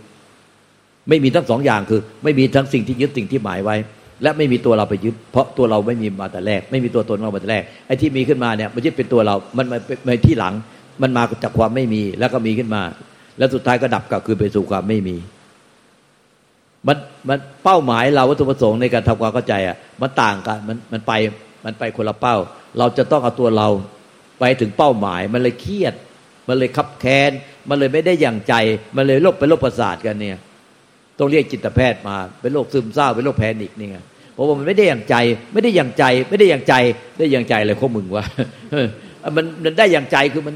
[1.08, 3.76] ไม่มีทั้งสองอย่างคือ ไม่มีทั้งสิ่งที่ยึดสิ่งที่หมายไว้
[4.22, 9.66] และไม่มีตัวเราไปยึด เพราะตัวเราไม่มีมาแต่แรก ไม่มีตัวตนมาแต่แรกไอ้ที่มีขึ้นมาเนี่ยมันยึดเป็นตัวเรา มัน
[10.06, 10.54] มาที่หลัง
[11.02, 12.82] มันมาจากความไม่มี แล้วก็มีขึ้นมา
[13.38, 15.16] แล้วสุดท้ายก็ดับกลับคือไปสู่ความไม่มี
[16.86, 16.96] มัน
[17.28, 21.12] มันเป้าหมายเราวัตถุประสงค์ในการทำความเข้าใจอะ มันต่างกันมันมันไป
[21.64, 22.36] มันไปคนละเป้า
[22.78, 23.68] เราจะต้องเอาตัวเรา
[24.40, 25.94] ไปถึงเป้าหมาย มันเลยเครียด
[26.48, 27.30] มันเลยคับแค้น
[27.68, 28.54] มันเลยไม่ได้อย่างใจ
[28.96, 30.38] มันเลยโรคเป็นโรคประสาทกันเนี่ย
[31.18, 33.96] ต้องเรียกจิตแพทย์มา เป็นโรคซึมเศร้า เป็นโรคแพนิคนี่ไง
[34.32, 35.16] เพราะว่ามันไม่ได้อย่างใจ
[35.52, 36.74] ไม่ได้อย่างใจ ไม่ได้อย่างใจ
[37.18, 38.24] ได้อย่างใจอะไรของมึงวะ
[39.36, 40.54] มันมันได้อย่างใจคือมัน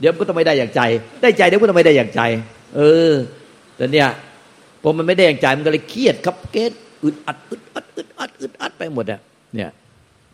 [0.00, 0.80] เดี๋ยวก็ต้องไม่ได้อย่างใจ
[1.22, 2.20] ได้ใจเดี๋ยวก็ต้องไม่ได้อย่างใจ
[2.76, 2.80] เอ
[3.10, 3.12] อ
[3.76, 4.08] แต่เนี่ย
[4.82, 9.20] พอมันไม่ได้อย่างใจมันก็เลยเครียดครับเกตอึดอัดอึดอัดอึดอัดอึดอัดไปหมดอะ
[9.54, 9.70] เนี่ย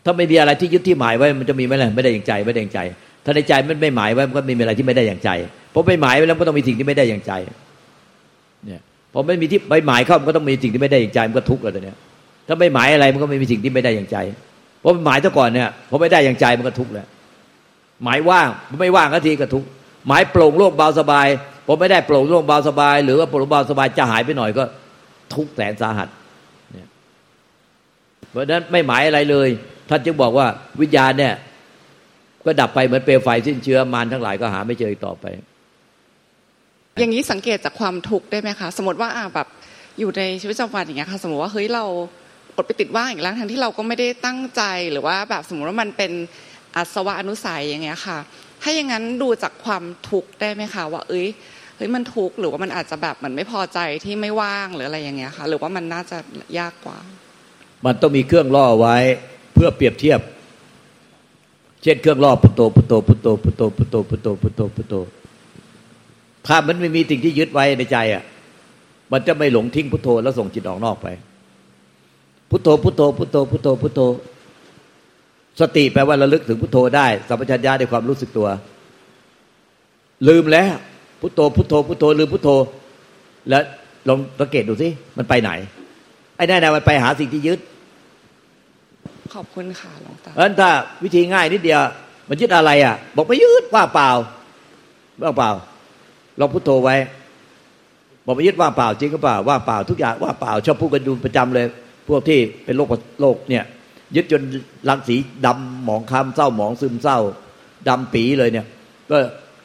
[0.05, 2.79] ถ้าไม่มีอะไรที่ยึดที่หมายไว้มันจะมีไหมล่ะไม่ได้อย่างใจไม่ได้อย่างใจ
[3.25, 5.29] ถ้าในใจมันไม่หมายไว้มันก็ไม่มีอะไรที่ไม่ได้อย่างใจ
[5.71, 7.33] เพราะไม่หมายไว้แล้วก็ต้องมีสิ่งที่ไม่ได้อย่างใจ
[8.65, 8.81] เนี่ย
[9.13, 11.97] พอไม่มีที่ไม่หมายเข้ามันก็ต้องมีสิ่งที่ไม่ได้อย่างใจมันก็ทุกข์แล้วตอนนี้ย
[12.47, 14.17] ถ้าไม่หมายอะไรมันก็ไม่มีสิ่งที่ไม่ได้อย่างใจ
[14.79, 17.07] เพราะหมายซะก่อนเนี่ยพอไม่ได้อย่างใจมันก็ทุกข์แล้ว
[18.03, 18.47] หมายว่าง
[18.79, 19.63] ไม่ว่างก็ทีก็ทุก
[20.07, 21.27] หมายโปร่งโล่งเบาสบาย
[21.65, 24.63] พอไม่ได้โปร่งโล่งเบาสบาย หรือว่าโปร่งเบาสบายจะหายไปหน่อยก็
[25.33, 26.07] ทุกแสนสาหัส
[26.71, 26.87] เนี่ย
[28.29, 29.49] เพราะนั้นไม่หมายอะไรเลย
[29.89, 30.45] ท่านจึงบอกว่า
[30.81, 31.33] วิญญาณเนี่ย
[32.45, 35.25] ก็ดับไปเหมือนเปลวไฟสิ้นเชื้อมารทั้งหลายก็หาไม่เจออีกต่อไป
[36.99, 39.47] อย่างนี้สังเกตจากความทุกข์ได้ไหมคะ สมมติว่าอ่าแบบ
[39.99, 41.85] อยู่ในชีวิตประจำวันอย่างเงี้ยค่ะ สมมติว่าเฮ้ยเรา
[42.55, 44.61] กดไปติดว่างอีกแล้วทั้งที่เราก็ไม่ได้ตั้งใจ
[44.91, 46.11] หรือว่าแบบสมมติว่ามันเป็น
[46.75, 48.17] อาสวะอนุสัยอย่างเงี้ยค่ะ
[48.61, 51.27] ถ้าอย่างนั้นดูจากความทุกข์ได้ไหมคะว่าเอ้ย
[51.75, 56.17] เฮ้ยมันทุกข์หรือว่ามันอาจจะแบบเหมือนไม่พอใจที่ไม่ว่างหรืออะไรอย่างเงี้ยค่ะ หรือว่ามันน่าจะ
[56.59, 56.99] ยากกว่า
[57.85, 58.97] มันต้องมีเครื่องล่อไว้
[59.53, 60.19] เพื่อเปรียบเทียบ
[61.81, 64.95] เช่นเครื่องล่อพุทโธพุทโธพุทโธพุทโธพุทโธพุทโธพุทโธพุทโธ
[66.47, 68.23] ถ้ามันไม่มีสิ่งที่ยึดไว้ในใจอะ
[69.11, 71.07] มันจะไม่หลงทิ้งพุทโธแล้วส่งจิตออกนอกไป
[72.49, 73.99] พุทโธพุทโธพุทโธพุทโธพุทโธ
[75.59, 78.47] สติแปลว่าระลึกถึงพุทโธได้ สัมปชัญญะในความรู้สึกตัว
[80.27, 80.67] ลืมแล้ว
[81.21, 82.49] พุทโธพุทโธพุทโธลืมพุทโธ
[83.49, 83.63] แล้ว
[84.07, 85.51] ลองสังเกตดูสิมันไปไหน
[86.35, 87.59] ไอ้นั่นนะมันไปหาสิ่งที่ยึด
[89.33, 90.69] ขอบคุณค่ะหลวงตาเพราะฉะนั้นถ้า
[91.03, 91.81] วิธีง่ายนิดเดียว
[92.29, 94.09] มันยึดอะไรอะ บอกไม่ยึดว่าเปล่า
[95.23, 95.51] ว่าเปล่า
[96.39, 96.95] ลองพุทโธไว้
[98.25, 101.65] บอกไม่ยึดว่าเปล่าจริงก็เปล่าว่าเปล่าทุกอย่างว่าเปล่าชอบพูดกันดูประจำเลย
[102.07, 102.87] พวกที่เป็นโรค
[103.21, 103.63] โรคเนี่ย
[104.15, 104.41] ยึดจน
[104.89, 107.17] รังสีดำหมองคล้ำเศร้าหมองซึมเศร้า
[107.89, 108.65] ดำปีเลยเนี่ย
[109.11, 109.17] ก็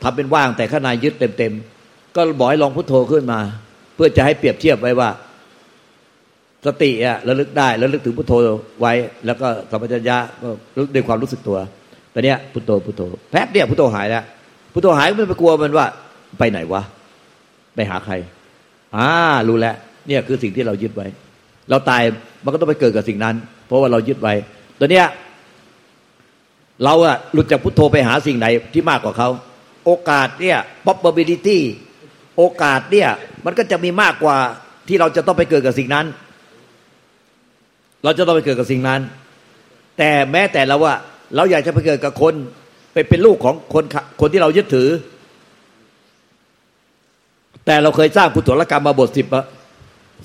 [0.03, 3.41] ทำเป็นว่างแต่ข้างในยึดเต็มๆก็บอกให้ลองพุทโธขึ้นมา
[3.95, 5.11] เพื่อจะให้เปรียบเทียบไว้ว่า
[6.67, 8.35] สติอะระลึกได้ระลึกถึงพุทโธ
[8.81, 8.93] ไว้
[9.27, 11.59] แล้วก็สัมปชัญญะก็รู้ด้วยความรู้สึกตัว
[12.13, 14.25] แต่เนี้ยพุทโธพุทโธแป๊บเดียวพุทโธหายแล้ว
[14.73, 15.87] พุทโธหายก็ไม่ไปกลัวมันว่า
[16.39, 16.83] ไปไหนวะ
[17.75, 18.15] ไปหาใคร
[18.97, 19.09] อ่า
[19.49, 21.07] รู้แล้วเนี่ยคือสิ่งที่เรายึดไว้
[21.71, 22.03] เราตาย
[22.45, 23.35] มันก็ต้องไปเกิดกับสิ่งนั้น
[23.67, 24.35] เพราะว่าเรายึดไว้
[24.79, 25.07] ตัวเนี้ย
[26.85, 29.29] เราอะหลุดจากพุทโธไปหาสิ่งไหนที่มากกว่าเขา
[29.85, 31.59] โอกาสเนี่ย probability
[32.37, 33.09] โอกาสเนี่ย
[33.45, 34.37] มันก็จะมีมากกว่า
[34.89, 36.07] ที่เราจะต้องไปเกิดกับสิ่งนั้น
[38.05, 39.01] เราจะต้องไปเกิดกับสิ่งนั้น
[39.99, 40.95] แต่แม้แต่เราว่า
[41.37, 42.35] เราอยากจะไปเกิดกับคน
[42.93, 43.85] ไปเป็นลูกของคน
[44.21, 44.89] คนที่เรายึดถือ
[47.67, 49.27] แต่เราเคยสร้างกุศลกรรมมาบทสิบ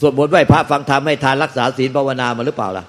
[0.01, 2.86] สวดมนต์ไหว้พระฟังธรรมให้ทานรักษาศีลภาวนามาหรือเปล่าล่ะ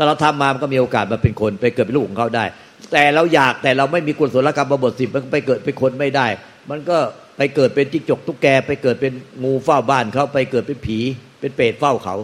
[0.00, 2.44] แต่เราทำมามันก็มีโอกาสมาเป็นคนไปเกิดเป็นลูกของเขาได้
[2.92, 6.26] แต่เราอยากแต่เราไม่มีกุศลกรรมมาบทสิบมันไปเกิดเป็นคนไม่ได้
[6.70, 6.98] มันก็
[7.36, 10.98] ไปเกิดเป็นจิ้งจกตุ๊กแกไปเกิดเป็นงูเฝ้าบ้านเขาไปเกิดเป็นผี
[11.40, 12.16] เป็นเปรตเฝ้าเขา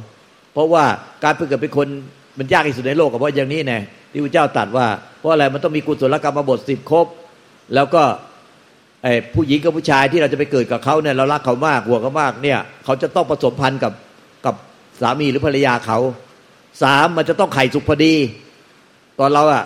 [0.53, 0.85] เพราะว่า
[1.25, 1.87] การไปเกิดเป็นคน
[2.39, 3.79] มันยากที่สุดในโลกเพราะอย่างนี้แน่
[4.13, 4.87] ที่พระเจ้าตรัสว่า
[5.19, 7.07] เพราะอะไรมันต้องมีกุศลกรรมบทสิบครบ
[7.75, 8.03] แล้วก็
[9.03, 13.93] ไอผู้หญิงกับผู้ชายที่เราจะไปเกิดกับเขาเนี่ยเรารักเขามากห่วงเขามากเนี่ย เขาจะต้องผสมพันธ์กับ
[14.45, 14.55] กับ
[15.01, 15.99] สามีหรือภรรยาเขา
[16.83, 18.15] สามมันจะต้องไข่สุกพอดี
[19.19, 19.65] ตอนเราอะ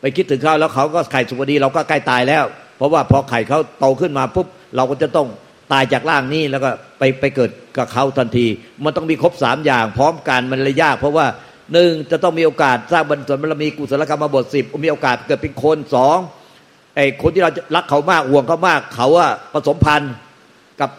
[0.00, 2.44] ไปคิดถึงเขาแล้วเขาก็ไข่สุกพอดี เราก็ใกล้ตายแล้ว
[2.76, 5.28] เพราะว่าพอไข่เขาโตขึ้นมาปุ๊บเราก็จะต้อง
[5.72, 8.46] ตายจากร่างนี้แล้วก็ไปไปเกิดกับเขาทันที
[8.84, 11.26] มันต้องมีครบสามอย่าง พร้อมกันมันเลยยาก เพราะว่า
[11.72, 16.18] หนึ่งจะต้องมีโอกาสสร้างบรรสนบารมีกุศลกรรมบทสิบมีโอกาสเกิดเป็นคนสอง
[16.96, 20.12] ไอ้คนที่เรารักเขามากห่วงเขามาก เขาอะผสมพันธ์
[20.80, 20.90] กับ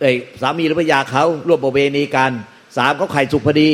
[0.00, 2.30] ไอ้สามีหรือภรรยาเขาร่วมประเวณีกัน
[2.76, 3.70] สามเขาไข่สุกพอดี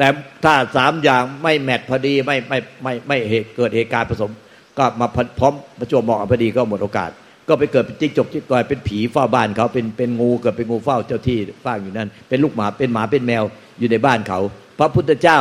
[0.00, 0.10] แต่
[0.44, 4.32] ถ้าสามอย่างไม่แมทพอดีไม่ไม่ไม่ไม่เหตุเกิดเหตุการณ์ผสม
[4.78, 5.06] ก็มา
[5.38, 7.10] พร้อมประจวบเหมาะพอดีก็หมดโอกาส
[7.48, 13.44] ก็ไปเกิดเป็นจิ้งจกที่กลายเป็นผีเฝ้าบ้านเขาเป็นเป็นงูเกิดเป็นงูเฝ้าเจ้าที่ฝ้าอยู่นั่นเป็นลูกหมาเป็นหมาเป็นแมว
[13.78, 14.40] อยู่ในบ้านเขา
[14.78, 15.38] พระพุทธเจ้า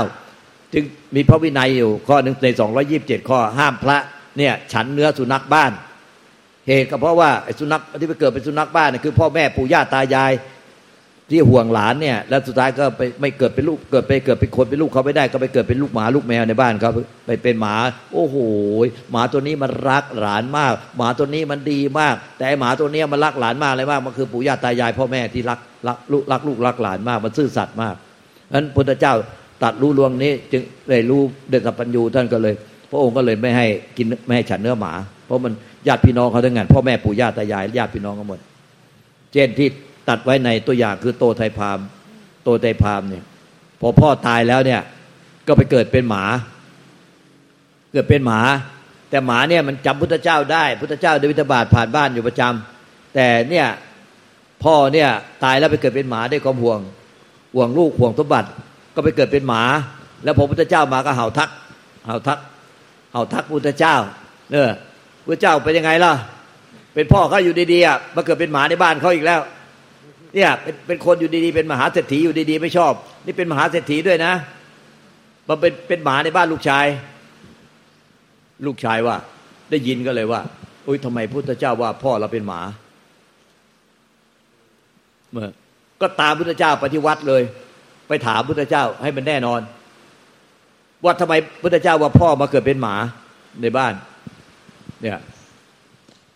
[0.73, 0.83] จึง
[1.15, 3.97] มีพระวินัยอยู่ข้อหนึ่งในสองยี่บเจ็ดข้อห้ามพระ
[4.37, 5.71] เนี่ยฉันเนื้อสุนัขบ้าน
[6.67, 10.31] เหตุก็เพราะว่าไอ้สุนัขที่ไปเกิดเป็นสุนัขบ้านนี่คือพ่อแม่ปู่ย่าตายาย
[11.31, 16.91] ที่ห่วงหลานเนี่ย แล้วสุดท้ายก็ไปไม่เกิดเป็นลูกเกิดไปเกิดเป็นคนเป็นลูกเขาไม่ได้ ก็ไปเกิดเป็นลูกหมาลูกแมวในบ้านเขา
[17.27, 17.75] ไปเป็นหมา
[18.13, 18.35] โอ้โห
[19.11, 27.95] หมาตัวนี้มันรักหลานมาก หมาตัวนี้มันดีมาก แต่หมาตัวนี้มันรักหลานมากเลยมากมันคือปู่ย่าตายายพ่อแม่ที่รักรักลูกรักลูกรักหลานมากมันซื่อสัตย์มาก
[28.53, 29.13] นั้นพุทธเจ้า
[29.63, 32.53] ตัดรู้ลวงนี้จึงได้รู้เดชสัพพัญญูท่านก็เลย
[32.91, 33.65] พระองค์ก็เลยไม่ให้
[33.97, 34.93] กินไม่ให้ฉันเนื้อหมา
[35.25, 35.53] เพราะมัน
[35.87, 38.39] ญาติพี่น้องเขาทั้งนั้นพ่อแม่ปู่ย่าตายายญาติพี่น้องกันหมด
[39.33, 39.69] เช่นที่
[40.09, 41.79] ตัดไว้ในตัวอย่างคือโตไทพาม
[42.43, 43.23] โตไทพามเนี่ย
[43.79, 44.81] พอพ่อตายแล้วเนี่ย
[45.47, 46.23] ก็ไปเกิดเป็นหมา
[47.91, 48.39] เกิดเป็นหมา
[49.09, 53.67] แต่หมาเนี่ยมันจำพุทธเจ้าได้พุทธเจ้าเดวิทบาทผ่านบ้านอยู่ประจำแต่เนี่ย
[54.63, 55.09] พ่อเนี่ย
[55.43, 56.79] ตายแล้วไปเกิดเป็นหมาได้ความห่วง
[57.55, 58.49] ห่วงลูกห่วงสมบัติ
[58.95, 59.63] ก็ไปเกิดเป็นหมา
[60.23, 61.49] แล้วพอพุทธเจ้ามาก็เห่าทัก
[62.05, 62.39] เห่าทัก
[63.11, 63.95] เห่าทักพุทธเจ้า
[64.51, 64.69] เนอ
[65.25, 66.13] พุทธเจ้าเป็นยังไงล่ะ
[66.93, 69.41] เป็นพ่อเขาอยู่ดีๆมาเกิดเป็นหมาในบ้านเขาอีกแล้ว
[70.35, 72.93] เนี่ยเป็นเป็นคนอยู่ดีๆเป็นมหาเศรษฐีอยู่ดีๆไม่ชอบ
[73.25, 74.33] นี่เป็นมหาเศรษฐีด้วยนะ
[75.47, 76.85] มาเป็นเป็นหมาในบ้านลูกชาย
[78.65, 79.15] ลูกชายว่า
[79.71, 80.41] ได้ยินก็เลยว่า
[80.87, 82.61] อุ้ยทำไมพุทธเจ้าว่าพ่อเราเป็นหมา
[85.31, 85.49] เมื่อ
[86.01, 87.43] ก็ตามพุทธเจ้าไปฏิวัติเลย
[88.07, 89.61] ไปถามพุทธเจ้าให้มันแน่นอน
[91.03, 92.95] ว่าทำไมพุทธเจ้าว่าพ่อมาเกิดเป็นหมา
[93.61, 93.93] ในบ้าน
[95.01, 95.19] เนี่ย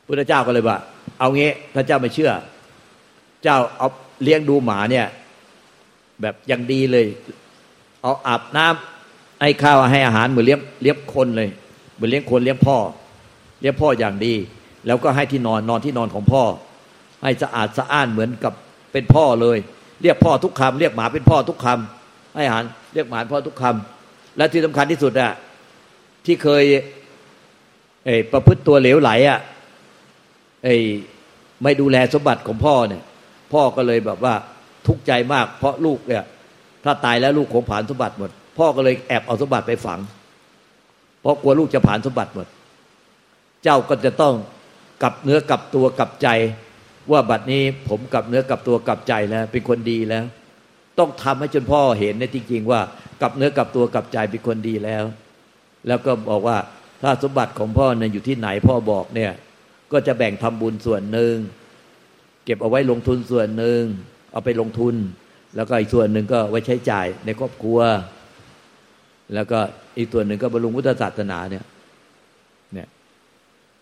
[0.08, 0.78] พุทธเจ้าก็เลยว่า
[1.20, 2.32] เอางี้ถ้าเจ้าไม่เชื่อ
[3.44, 3.88] เจ้าเอา
[4.24, 5.08] เลี้ยงดูหมาเนี่ย
[6.22, 7.06] แบบอย่างดีเลย
[8.02, 11.50] เอาอาบน้ำให้ข้าวให้อาหารเหมือนเลี้ยงเลี้ยงคนเลย
[11.96, 12.78] เหมือนเลี้ยงคนเลี้ยงพ่อ
[13.62, 14.34] เลี้ยงพ่ออย่างดี
[14.88, 16.44] แล้วก็ให้ที่นอนนอนที่นอนของพ่อ
[17.24, 18.54] ให้สะอาดสะอ้านเหมือนกับ
[18.92, 19.58] เป็นพ่อเลย
[20.02, 25.32] เรียกพ่อทุกคำเรียกหมาเป็นพ่อทุกคำให้อาหารเรียกหมาพ่อทุกคำและที่สำคัญที่สุดอะ
[26.26, 26.64] ที่เคย
[28.06, 29.40] เอประพฤติตัวเหลวไหลอะ
[30.64, 30.70] ไอ
[31.64, 33.04] ไม่ดูแลสมบัติของพ่อเนี่ย
[33.52, 34.34] พ่อก็เลยแบบว่า
[34.88, 36.24] ทุกข์ใจมาก เพราะลูกเนี่ย
[36.84, 40.00] ถ้าตายแล้วลูกคงผ่านสมบัติหมด พ่อก็เลยแอบเอาสมบัติไปฝัง
[41.22, 42.48] เพราะกลัวลูกจะผ่านสมบัติหมด
[43.64, 44.34] เจ้าก็จะต้อง
[45.02, 46.28] กลับเนื้อกลับตัวกลับใจ
[47.12, 50.24] ว่าบัดนี้ผมกลับเนื้อกลับตัวกลับใจแล้วเป็นคนดีแล้ว
[51.00, 52.82] ต้องทำให้จนพ่อเห็นในจริงๆว่า
[53.22, 55.04] กลับเนื้อกลับตัวกลับใจเป็นคนดีแล้ว
[55.88, 56.58] แล้วก็บอกว่า
[57.02, 59.32] ถ้าสมบัติของพ่อเนี่ยอยู่ที่ไหนพ่อบอกเนี่ย
[59.92, 61.36] ก็จะแบ่งทำบุญส่วนหนึ่ง
[62.46, 63.82] เก็บเอาไว้ลงทุนส่วนหนึ่ง
[64.32, 64.96] เอาไปลงทุน
[65.56, 67.80] แล้วก็อีกส่วนหนึ่งก็ไว้ใช้จ่ายในครอบครัว
[69.34, 69.60] แล้วก็
[69.98, 71.66] อีกส่วนหนึ่งก็บรรลุพุทธศาสนาเนี่ย
[72.74, 72.88] เนี่ย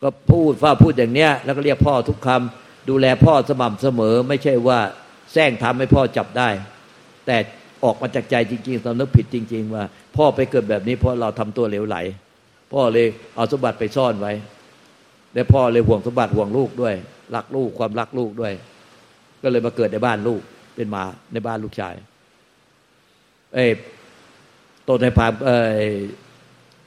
[0.02, 4.80] ก็พูดว่าพูดอย่างเนี้ย แล้วก็เรียกพ่อทุกคำดูแลพ่อสม่ำเสมอ ไม่ใช่ว่า
[5.32, 6.50] แซงทำให้พ่อจับได้
[7.26, 7.38] แต่
[7.84, 9.84] ออกมาจากใจจริง ๆสำนึกผิดจริง ๆ ว่า
[10.18, 11.98] พ่อไปเกิดแบบนี้เพราะเราทำตัวเหลวไหล
[12.74, 14.34] พ่อเลยเอาสมบัติไปซ่อนไว้
[15.34, 16.96] และพ่อเลยห่วงสมบัติห่วงลูกด้วย
[17.36, 18.54] รักลูกความรักลูกด้วย
[19.44, 20.42] ก็เลยมาเกิดในบ้านลูก
[20.76, 21.96] เป็นมาในบ้านลูกชาย
[23.54, 23.66] เอ้
[24.84, 25.58] โตไทยพามเอ้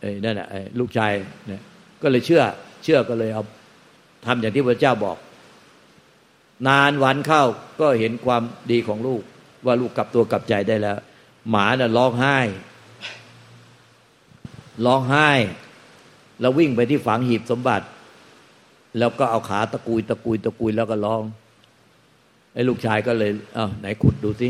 [0.00, 1.12] เอ้นั่นแหละลูกชาย
[1.46, 1.62] เนี่ย
[2.02, 2.42] ก็เลยเชื่อ
[2.84, 3.44] เชื่อก็เลยเอา
[4.26, 5.16] ทำอย่างที่พระเจ้าบอก
[6.68, 7.44] นานวันเข้า
[7.80, 9.22] ก็เห็นความดีของลูก
[9.66, 10.98] ว่าลูกกลับตัวกลับใจได้แล้ว
[11.50, 12.38] หมาน่ะร้องไห้
[14.86, 15.30] ร้องไห้
[16.40, 17.86] แล้ววิ่งไปที่ฝังหีบสมบัติ
[18.98, 21.22] แล้วก็เอาขาตะกุยตะกุยตะกุยแล้วก็ร้อง
[22.54, 24.48] ไอ้ลูกชายก็เลยอ้าวไหนขุดดูสิ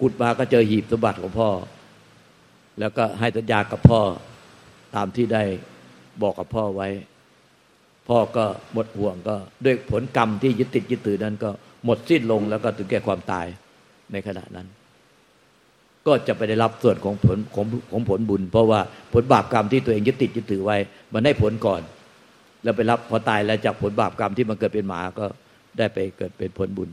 [0.00, 1.50] ขุดมาก็เจอหีบสมบัติของพ่อ
[2.80, 4.00] แล้วก็ให้สัญญากับพ่อ
[4.94, 5.42] ตามที่ได้
[6.22, 6.88] บอกกับพ่อไว้
[8.08, 11.50] พ่อก็หมดห่วงก็ ด้วยผลกรรมที่ยึดติดยึดถือนั้น ก็
[11.84, 13.46] หมดสิ้นลงแล้วก็ถึงแก่ความตาย
[14.12, 14.66] ในขณะนั้น
[16.06, 18.80] ก็จะไปได้รับส่วนของผลของของผลบุญ เพราะว่า
[19.12, 20.76] ผลบาปกรรมที่ตัวเองยึดติดยึดถือไว้
[21.12, 21.80] มันได้ผลก่อน
[22.64, 25.26] แล้วไปรับพอตายแล้วจากผลบาปกรรมที่มันเกิดเป็นหมาก็
[25.78, 26.88] ได้ไปเกิดเป็นผลบุญ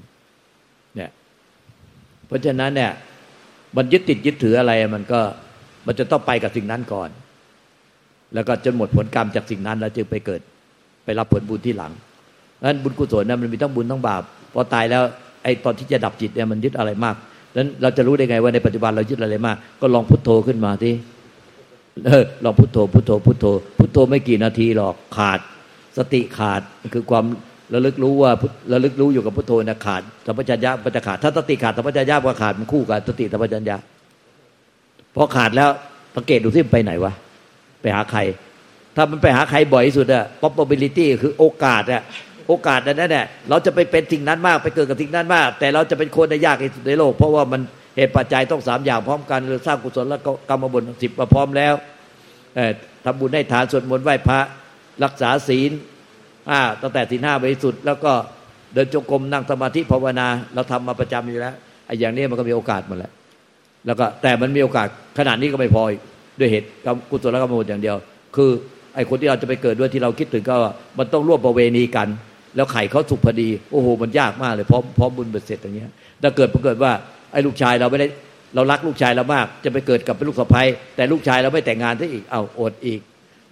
[0.96, 1.10] เนี่ย
[2.28, 2.92] เพราะฉะนั้นเนี่ย
[3.78, 5.20] มันยึดติดยึดถืออะไรมันก็
[5.88, 7.10] มันจะต้องไปกับสิ่งนั้นก่อน
[8.34, 10.42] แล้วก็จนหมดผลกรรมจากสิ่งนั้น แล้วจึงไปเกิด
[11.06, 11.92] ไปรับผลบุญที่หลัง
[12.64, 14.22] นั้นบุญกุศลนั้นมันมีทั้งบุญทั้งบาป
[14.54, 15.04] พอตายแล้ว
[15.44, 17.16] ไอ้ตอนที่จะดับจิตเนี่ยมันยึดอะไรมาก
[17.56, 20.94] นั้นเราจะรู้ได้ไงว่าในปัจจุบันเรายึดอะไรมาก ก็ลองพุทโธขึ้นมาที่
[22.06, 23.46] เออลองพุทโธพุทโธพุทโธ
[23.78, 25.40] พุทโธไม่กี่นาทีหรอกขาด
[25.98, 26.62] สติขาด
[26.94, 27.26] คือความ
[27.74, 28.32] ระลึกรู้ว่า
[28.74, 33.78] ระลึกรู้อยู่กับพุทโธนะขาดสัมปชัญญะมันจะขาด ถ้าสติขาดสัมปชัญญะก็ขาดมันคู่กันสติสัมปชัญญะ
[35.16, 35.70] พอขาดแล้ว
[36.16, 37.14] สังเกตดูที่มันไปไหนวะ
[37.82, 38.20] ไปหาใคร
[38.96, 42.04] ถ้ามันไปหาใครบ่อยที่สุดอะ probability คือโอกาสอะ
[42.48, 47.62] โอกาสนั้นแหละเราจะไปเป็นสิ่งนั้นมากไปเกิดกับสิ่งนั้นมาก แต่เราจะเป็นคนในยากที่สุดในโลก เพราะว่ามัน
[47.98, 50.20] เหตุปัจจัยต้องสามอย่างพร้อมกันหรือสร้างกุศลและ
[50.50, 51.74] กรรมบุญสิบมาพร้อมแล้ว
[53.06, 54.40] ทำบุญให้ทานสวดมนต์ไหว้พระ
[55.04, 55.72] รักษาศีล
[56.82, 58.12] ตั้งแต่ทีห้าบริสุทธิ์แล้วก็
[58.74, 61.56] เดินจงกรมนั่งสมาธิภาวนา เราทำมาประจำอยู่แล้ว
[61.88, 63.12] ไอ้อย่างนี้มันก็มีโอกาสหมดแล้ว
[63.86, 64.88] แล้วก็แต่มันมีโอกาส
[65.18, 65.84] ขนาดนี้ก็ไม่พอ
[66.40, 66.68] ด้วยเหตุ
[67.10, 67.96] กุศลกรรมบุญอย่างเดียว
[68.36, 68.52] คือ
[68.96, 70.56] ไอ้คนที่เราจะไปเกิดด้วยที่เราคิดถึงก็
[71.00, 72.08] มันต้องร่วมประเวณีกัน
[72.56, 75.92] แล้วไข่เขาสุกพอดี โอ้โห มันยากมากเลยพร้อมพร้อมบุญเบ็ดเสร็จอย่างเงี้ย
[76.22, 76.92] ถ้าเกิดปรากฏว่า
[77.32, 78.08] ไอ้ลูกชายเราไม่ได้
[78.56, 80.62] เรารักลูกชายเรามาก จะไปเกิดกับเป็นลูกสะใภ้
[80.96, 83.02] แต่ลูกชายเราไม่แต่งงานซะอีกเอาอดอีก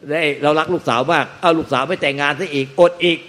[0.08, 3.20] ได้เรารักลูกสาวมาก เอาลูกสาวไม่แต่งงานซะอีก อดอีก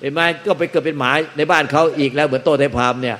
[0.00, 3.18] เห็นไหมก็ไปเกิดเป็นหมาในบ้านเขาอีกแล้วเหมือนโตไทพามเนี่ย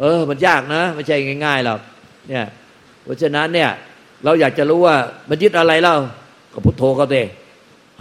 [0.00, 1.80] เออ มันยากนะ ไม่ใช่ง่ายๆหรอก
[2.28, 2.46] เนี่ย
[3.02, 3.70] เพราะฉะนั้นเนี่ย
[4.24, 4.96] เราอยากจะรู้ว่า
[5.28, 5.96] มันยึดอะไรเล่า
[6.52, 7.28] ก็พุทโธเขาเอง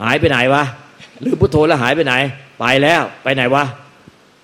[0.01, 0.63] หายไปไหนวะ
[1.21, 2.13] หรือพุทโธแล้วหายไปไหน
[2.59, 3.63] ไปแล้วไปไหนวะ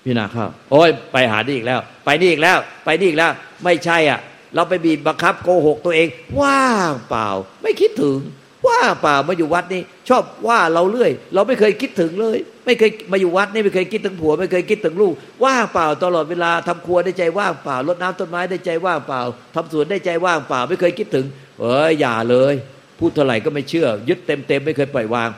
[0.04, 3.32] พี่นาข้าวโอ้ยไปหานี่อีกแล้ว ไปนี่อีกแล้ว ไปนี่อีกแล้ว
[3.64, 4.20] ไม่ใช่อะ
[4.54, 6.08] เราไปบีบบังคับโกหกตัวเอง
[6.40, 7.28] ว่างเปล่า
[7.62, 8.18] ไม่คิดถึง
[8.66, 15.12] ว่าเปล่ามาอยู่วัดนี้ชอบว่าเราเรื่อย เราไม่เคยคิดถึงเลย ไม่เคยมาอยู่วัดนี่ไม่เคยคิดถึงผัว ไม่เคยคิดถึงลูก
[15.44, 19.20] ว่างเปล่าตลอดเวลาทำครัวได้ใจว่างเปล่ารดน้ำต้นไม้ได้ใจว่างเปล่า
[19.54, 21.26] ทำสวนได้ใจว่างเปล่า ไม่เคยคิดถึง
[21.60, 22.54] เอออย่าเลย
[22.98, 25.30] พูดเท่าไหร่ก็ไม่เชื่อ ยึดเต็มเต็มไม่เคยปล่อยวาง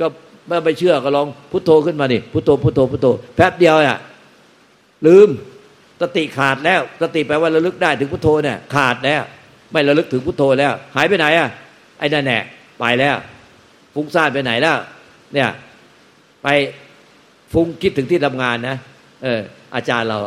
[0.00, 0.06] ก็
[0.48, 3.06] ไม่ไปเชื่อก็ลองพุทโธขึ้นมานี่พุทโธพุทโธพุทโธ
[3.36, 3.98] แป๊บเดียวอะ
[5.06, 5.28] ลืม
[6.00, 9.22] สติขาดแล้วสติแปลว่าระลึกได้ถึงพุทโธเนี่ยขาดแล้ว
[9.72, 11.48] ไม่ระลึกถึงพุทโธแล้ว หายไปไหนอะ
[12.00, 12.38] ไอ้นั่นแน่
[12.80, 13.16] ไปแล้ว
[13.94, 14.76] ฟุ้งซ่านไปไหนแล้ว
[15.34, 15.48] เนี่ย
[16.42, 16.48] ไป
[17.52, 18.76] ฟุ้งคิดถึงที่ทำงานนะ
[19.22, 19.40] เออ
[19.74, 20.18] อาจารย์เรา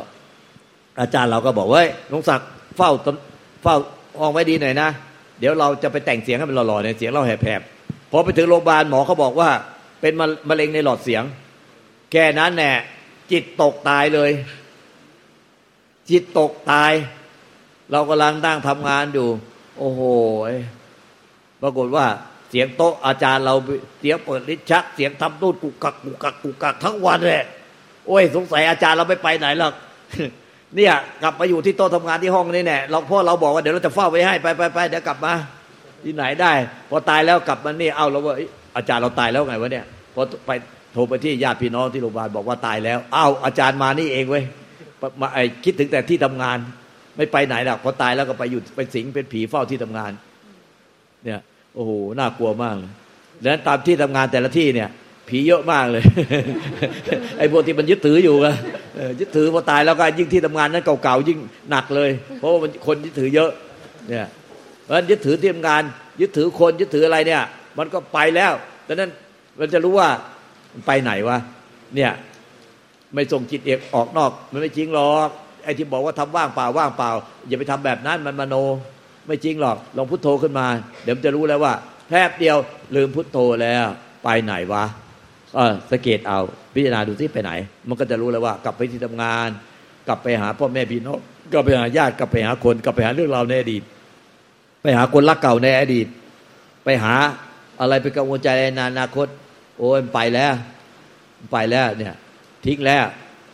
[1.01, 2.89] อาจารย์เราก็บอกว่าลุงศักดิ์เฝ้า
[3.63, 3.75] เฝ้า
[4.19, 4.89] ห้องไว้ดีหน่อยนะ
[5.39, 9.49] เดี๋ยวเราจะไปแต่งเสียงให้มันหล่อๆเนี่ยเสียงเราแหบๆพอไปถึงโรงพยาบาลหมอเขาบอกว่า
[10.01, 10.13] เป็น
[10.49, 11.23] มะเร็งในหลอดเสียง
[12.11, 12.71] แค่นั้นแน่
[13.31, 14.31] จิตตกตายเลย
[16.09, 16.91] จิตตกตาย
[17.91, 19.27] เรากำลังนั่งทำงานอยู่
[19.77, 20.01] โอ้โห
[21.63, 22.05] ปรากฏว่า
[22.49, 23.55] เสียงโต๊ะอาจารย์เรา
[23.99, 27.43] เสียงเปิดลิ้นชัก เสียงทำตูดกุกกักกุกกักกุกกักทั้งวันเลย
[28.07, 29.73] โอ้ยสงสัยอาจารย์เราไม่ไปไหนหรอก
[30.75, 30.93] เนี่ย
[31.23, 35.33] กลับมาอยู่ที่โต๊ะทำงานที่ห้องนี่แน่เราพ่อเราบอกว่าเดี๋ยวเราจะเฝ้าไว้ให้ไปไปไปเดี๋ยวกลับมา
[36.03, 36.53] ที่ไหนได้
[36.89, 38.33] พอตายแล้วกลับมานี่เอาเราว่า
[38.77, 39.85] อาจารย์เราตายแล้วไงวะเนี่ย
[40.15, 40.51] พอไป
[40.93, 44.43] โทรไปที่ญาติพี่น้องที่โรงพยาบาลบอกว่าตายแล้วอ้าวอาจารย์มานี่เองเว้ย
[45.21, 46.57] มาไอคิดถึงแต่ที่ทำงาน
[47.17, 50.11] ไม่ไปไหนหรอกพอตายแล้วก็ไปอยู่ไปสิงเป็นผีเฝ้าที่ทำงาน
[51.23, 51.41] เนี่ย
[51.75, 52.91] โอ้โหน่ากลัวมากเลย
[53.43, 54.89] แล้วตามที่ทำงานแต่ละที่เนี่ย
[55.27, 56.03] ผีเยอะมากเลย
[57.37, 58.55] ไอ้พวกที่มันยึดถืออยู่อะ
[59.19, 63.49] ยึดถือพอตายแล้วก็ยิ่งที่ทำงานนั้นเก่าๆยิ่งหนักเลย เพราะว่าคนยึดถือเยอะ
[64.09, 64.27] เนี่ย
[64.83, 65.81] เพราะฉะนั้นยึดถือที่ทำงาน
[66.21, 67.43] ยึดถือคนยึดถืออะไรเนี่ย
[67.77, 68.51] มันก็ไปแล้ว
[68.87, 69.11] ดังนั้น
[69.59, 70.09] มันจะรู้ว่า
[70.87, 71.37] ไปไหนวะ
[71.95, 72.11] เนี่ย
[73.13, 75.29] ไม่ส่งจิตเอกออกนอก มันไม่จริงหรอก
[75.63, 77.11] ไอ้ที่บอกว่าทำว่างเปล่าว่างเปล่า
[77.47, 78.55] อย่าไปทำแบบนั้นมันมโน
[79.27, 80.67] ไม่จริงหรอกลองพุทโธขึ้นมา
[81.03, 81.73] เดี๋ยวจะรู้แล้วว่า
[82.09, 82.57] แป๊บเดียว
[82.95, 83.85] ลืมพุทโธแล้ว
[84.23, 84.85] ไปไหนวะ
[85.55, 86.39] เออสเกตเอา
[86.73, 87.51] พิจารณาดูที่ไปไหน
[87.87, 89.49] มันก็จะรู้แล้วว่ากลับไปที่ทำงาน
[90.07, 91.19] กลับไปหาพ่อแม่พี่น้อง
[91.53, 93.83] กลับไปหาญาติกลับไปหาคน กลับไปหาเรื่องราวในอดีต
[94.81, 96.07] ไปหาคนรักเก่าในอดีต
[96.83, 97.13] ไปหา
[97.81, 99.27] อะไรไปกังวลใจในอนาคต
[99.77, 100.53] โอ้ยไปแล้ว
[101.51, 102.15] ไปแล้วเนี่ย
[102.65, 103.05] ทิ้งแล้ว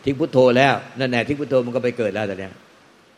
[0.04, 2.54] ทิ้งพุทโธแล้วนั่นแน่ทิ้งพุทโธมันก็ไปเกิดแล้วแต่เนี้ย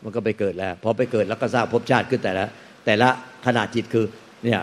[0.03, 2.45] มันก็ไปเกิดแล้วพอไปเกิดแล้วก็สร้างภพชาติขึ้นแต่ละ
[2.85, 3.09] แต่ละ
[3.45, 4.05] ขนาดจิตคือ
[4.43, 4.59] เนี่ย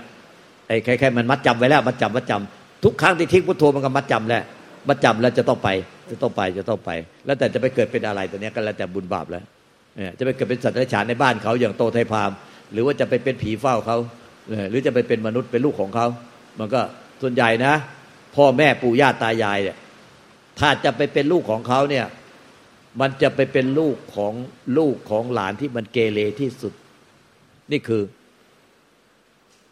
[0.69, 4.43] ไอ้แค่แค่มันมัดจำไว้แล้วมัดจำมัดจำทุกครั้งที่ทิ้งพุทโธมันก็มัดจำแล้ว
[4.89, 5.69] มัดจำแล้วจะต้องไป
[6.11, 6.91] จะต้องไปจะต้องไป
[7.27, 9.45] แล้วแต่จะไปเกิดเป็นอะไรตัวเนี้ยก็แล้วแต่บุญบาปแล้ว
[9.97, 12.31] เนี่ยจะไปเกิดเป็นสัตว์เดรัจฉานในบ้านเขาอย่างโตไทพาม
[12.73, 13.97] หรือว่าจะไปเป็นผีเฝ้าเขา
[14.71, 16.07] หรือจะไปเป็นมนุษย์เป็นลูกของเขา
[16.59, 16.81] มันก็
[17.23, 17.75] ส่วนใหญ่นะ
[18.37, 19.77] พ่อแม่ปู่ย่าตายายเนี่ย
[20.61, 22.05] ถ้าจะไปเป็นลูกของเขาเนี่ย
[23.01, 24.33] มันจะไปเป็นลูกของ
[24.79, 26.73] ลูกของหลานที่มันเกเรที่สุด
[27.73, 28.03] นี่คือ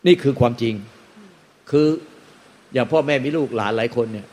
[0.07, 0.75] นี่คือความจริง
[1.71, 1.89] คือ
[2.73, 4.27] อย่างพ่อแม่มีลูกหลานหลายคนเนี่ย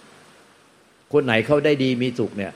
[1.14, 2.54] คนไหนเขาได้ดีมีสุขเนี่ย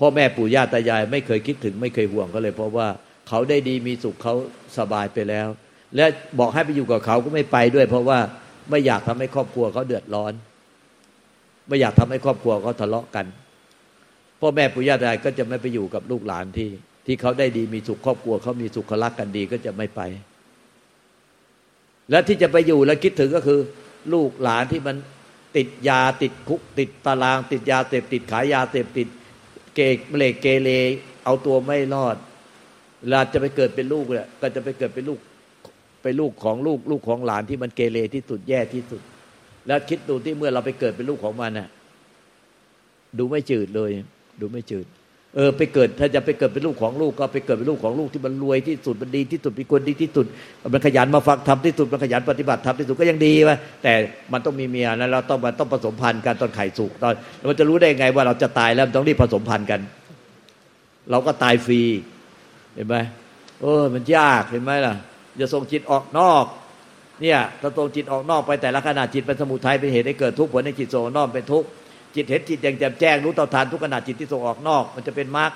[0.00, 2.88] พ่อแม่ปู่ย่าตายาย ไม่เคยคิดถึง ไม่เคยห่วงเขาเลย เพราะว่า
[3.28, 4.34] เขาได้ดีมีสุขเขา
[4.78, 5.48] สบายไปแล้ว
[5.96, 6.04] และ
[6.38, 8.18] บอกให้ไปอยู่กับเขาก็ไม่ไปด้วย เพราะว่า
[8.70, 10.32] ไม่อยากทำให้ครอบครัวเขาเดือดร้อน
[11.68, 13.26] ไม่อยากทำให้ครอบครัวเขาทะเลาะกัน
[14.40, 16.70] พ่อแม่ปู่ย่าตายก็จะไม่ไปอยู่กับลูกหลานที่
[17.06, 20.00] ที่เขาได้ดีมีสุขครอบครัวเขามีสุขรักษณะกันดีก็จะไม่ไป
[22.10, 23.60] และที่จะไปอยู่และคิดถึงก็คือ
[24.12, 24.96] ลูกหลานที่มัน
[25.56, 29.08] ติดยาติดคุก ติดตาราง ติดยาเสพติดขายยาเสพติด
[29.74, 30.70] เกเมเลเกเร
[31.24, 32.16] เอาตัวไม่รอด
[33.00, 35.18] เวลาจะไปเกิดเป็นลูกเนี่ยก็จะไปเกิดเป็นลูก
[36.02, 39.02] ไปลูกของลูกลูกของหลานที่มันเกเรที่สุดแย่ที่สุด
[39.66, 41.68] แล้วคิดดูที่เมื่อเราไปเกิดเป็นลูกของมันน่ะ
[43.18, 43.90] ดูไม่จืดเลย
[44.42, 44.86] ดูไม่จืด
[45.36, 50.26] เออ ไปเกิดถ้าจะไปเกิดเป็นลูกของลูกก็ไปเกิดเป็นลูกของลูกที่มันรวยที่สุดมันดีที่สุดมีคนดีที่สุด
[50.72, 53.92] มันขยันมาฟังทำที่สุดมันขยันปฏิบัติทำที่สุดก็ยังดีวะแต่
[54.32, 57.14] มันต้องมีเมียนะเราต้องมันต้องผสมพันธุ์กันตอนไข่สุกตอน
[57.44, 59.80] เราจะรู้ได้ไงว่าเราจะตายแล้วต้องรีบผสมพันธุ์กัน
[61.10, 61.80] เราก็ตายฟรี
[62.74, 62.96] เห็นไหม
[63.60, 64.94] เออ มันยากเห็นไหมล่ะ
[65.40, 66.44] จะส่งจิตออกนอก
[67.22, 71.68] เนี่ยถ้าตรงจิตออกนอกไปแต่ละขณะจิตเป็นสมุทัยเป็นเหตุให้เกิดทุกข์ผลในจิตส่งนอกเป็นทุกข์
[72.14, 75.50] จิตเห็นจิตแดงแจ่มแจ้งรู้ต่อทานทุกขณะจิตที่ส่งออกนอก มันจะเป็นมรรค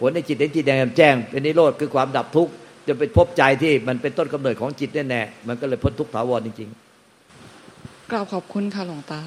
[0.00, 2.52] ผลในจิตเห็นจิตแดงแจ่มแจ้ง เป็นนิโรธคือความดับทุกข์
[2.88, 9.20] จะเป็นพบใจที่มันเป็นต้นกำเนิดของจิตแน่แน่มันก็เลยพ้นทุกข์ถาวรจริงๆกราบขอบคุณค่ะหลวงตา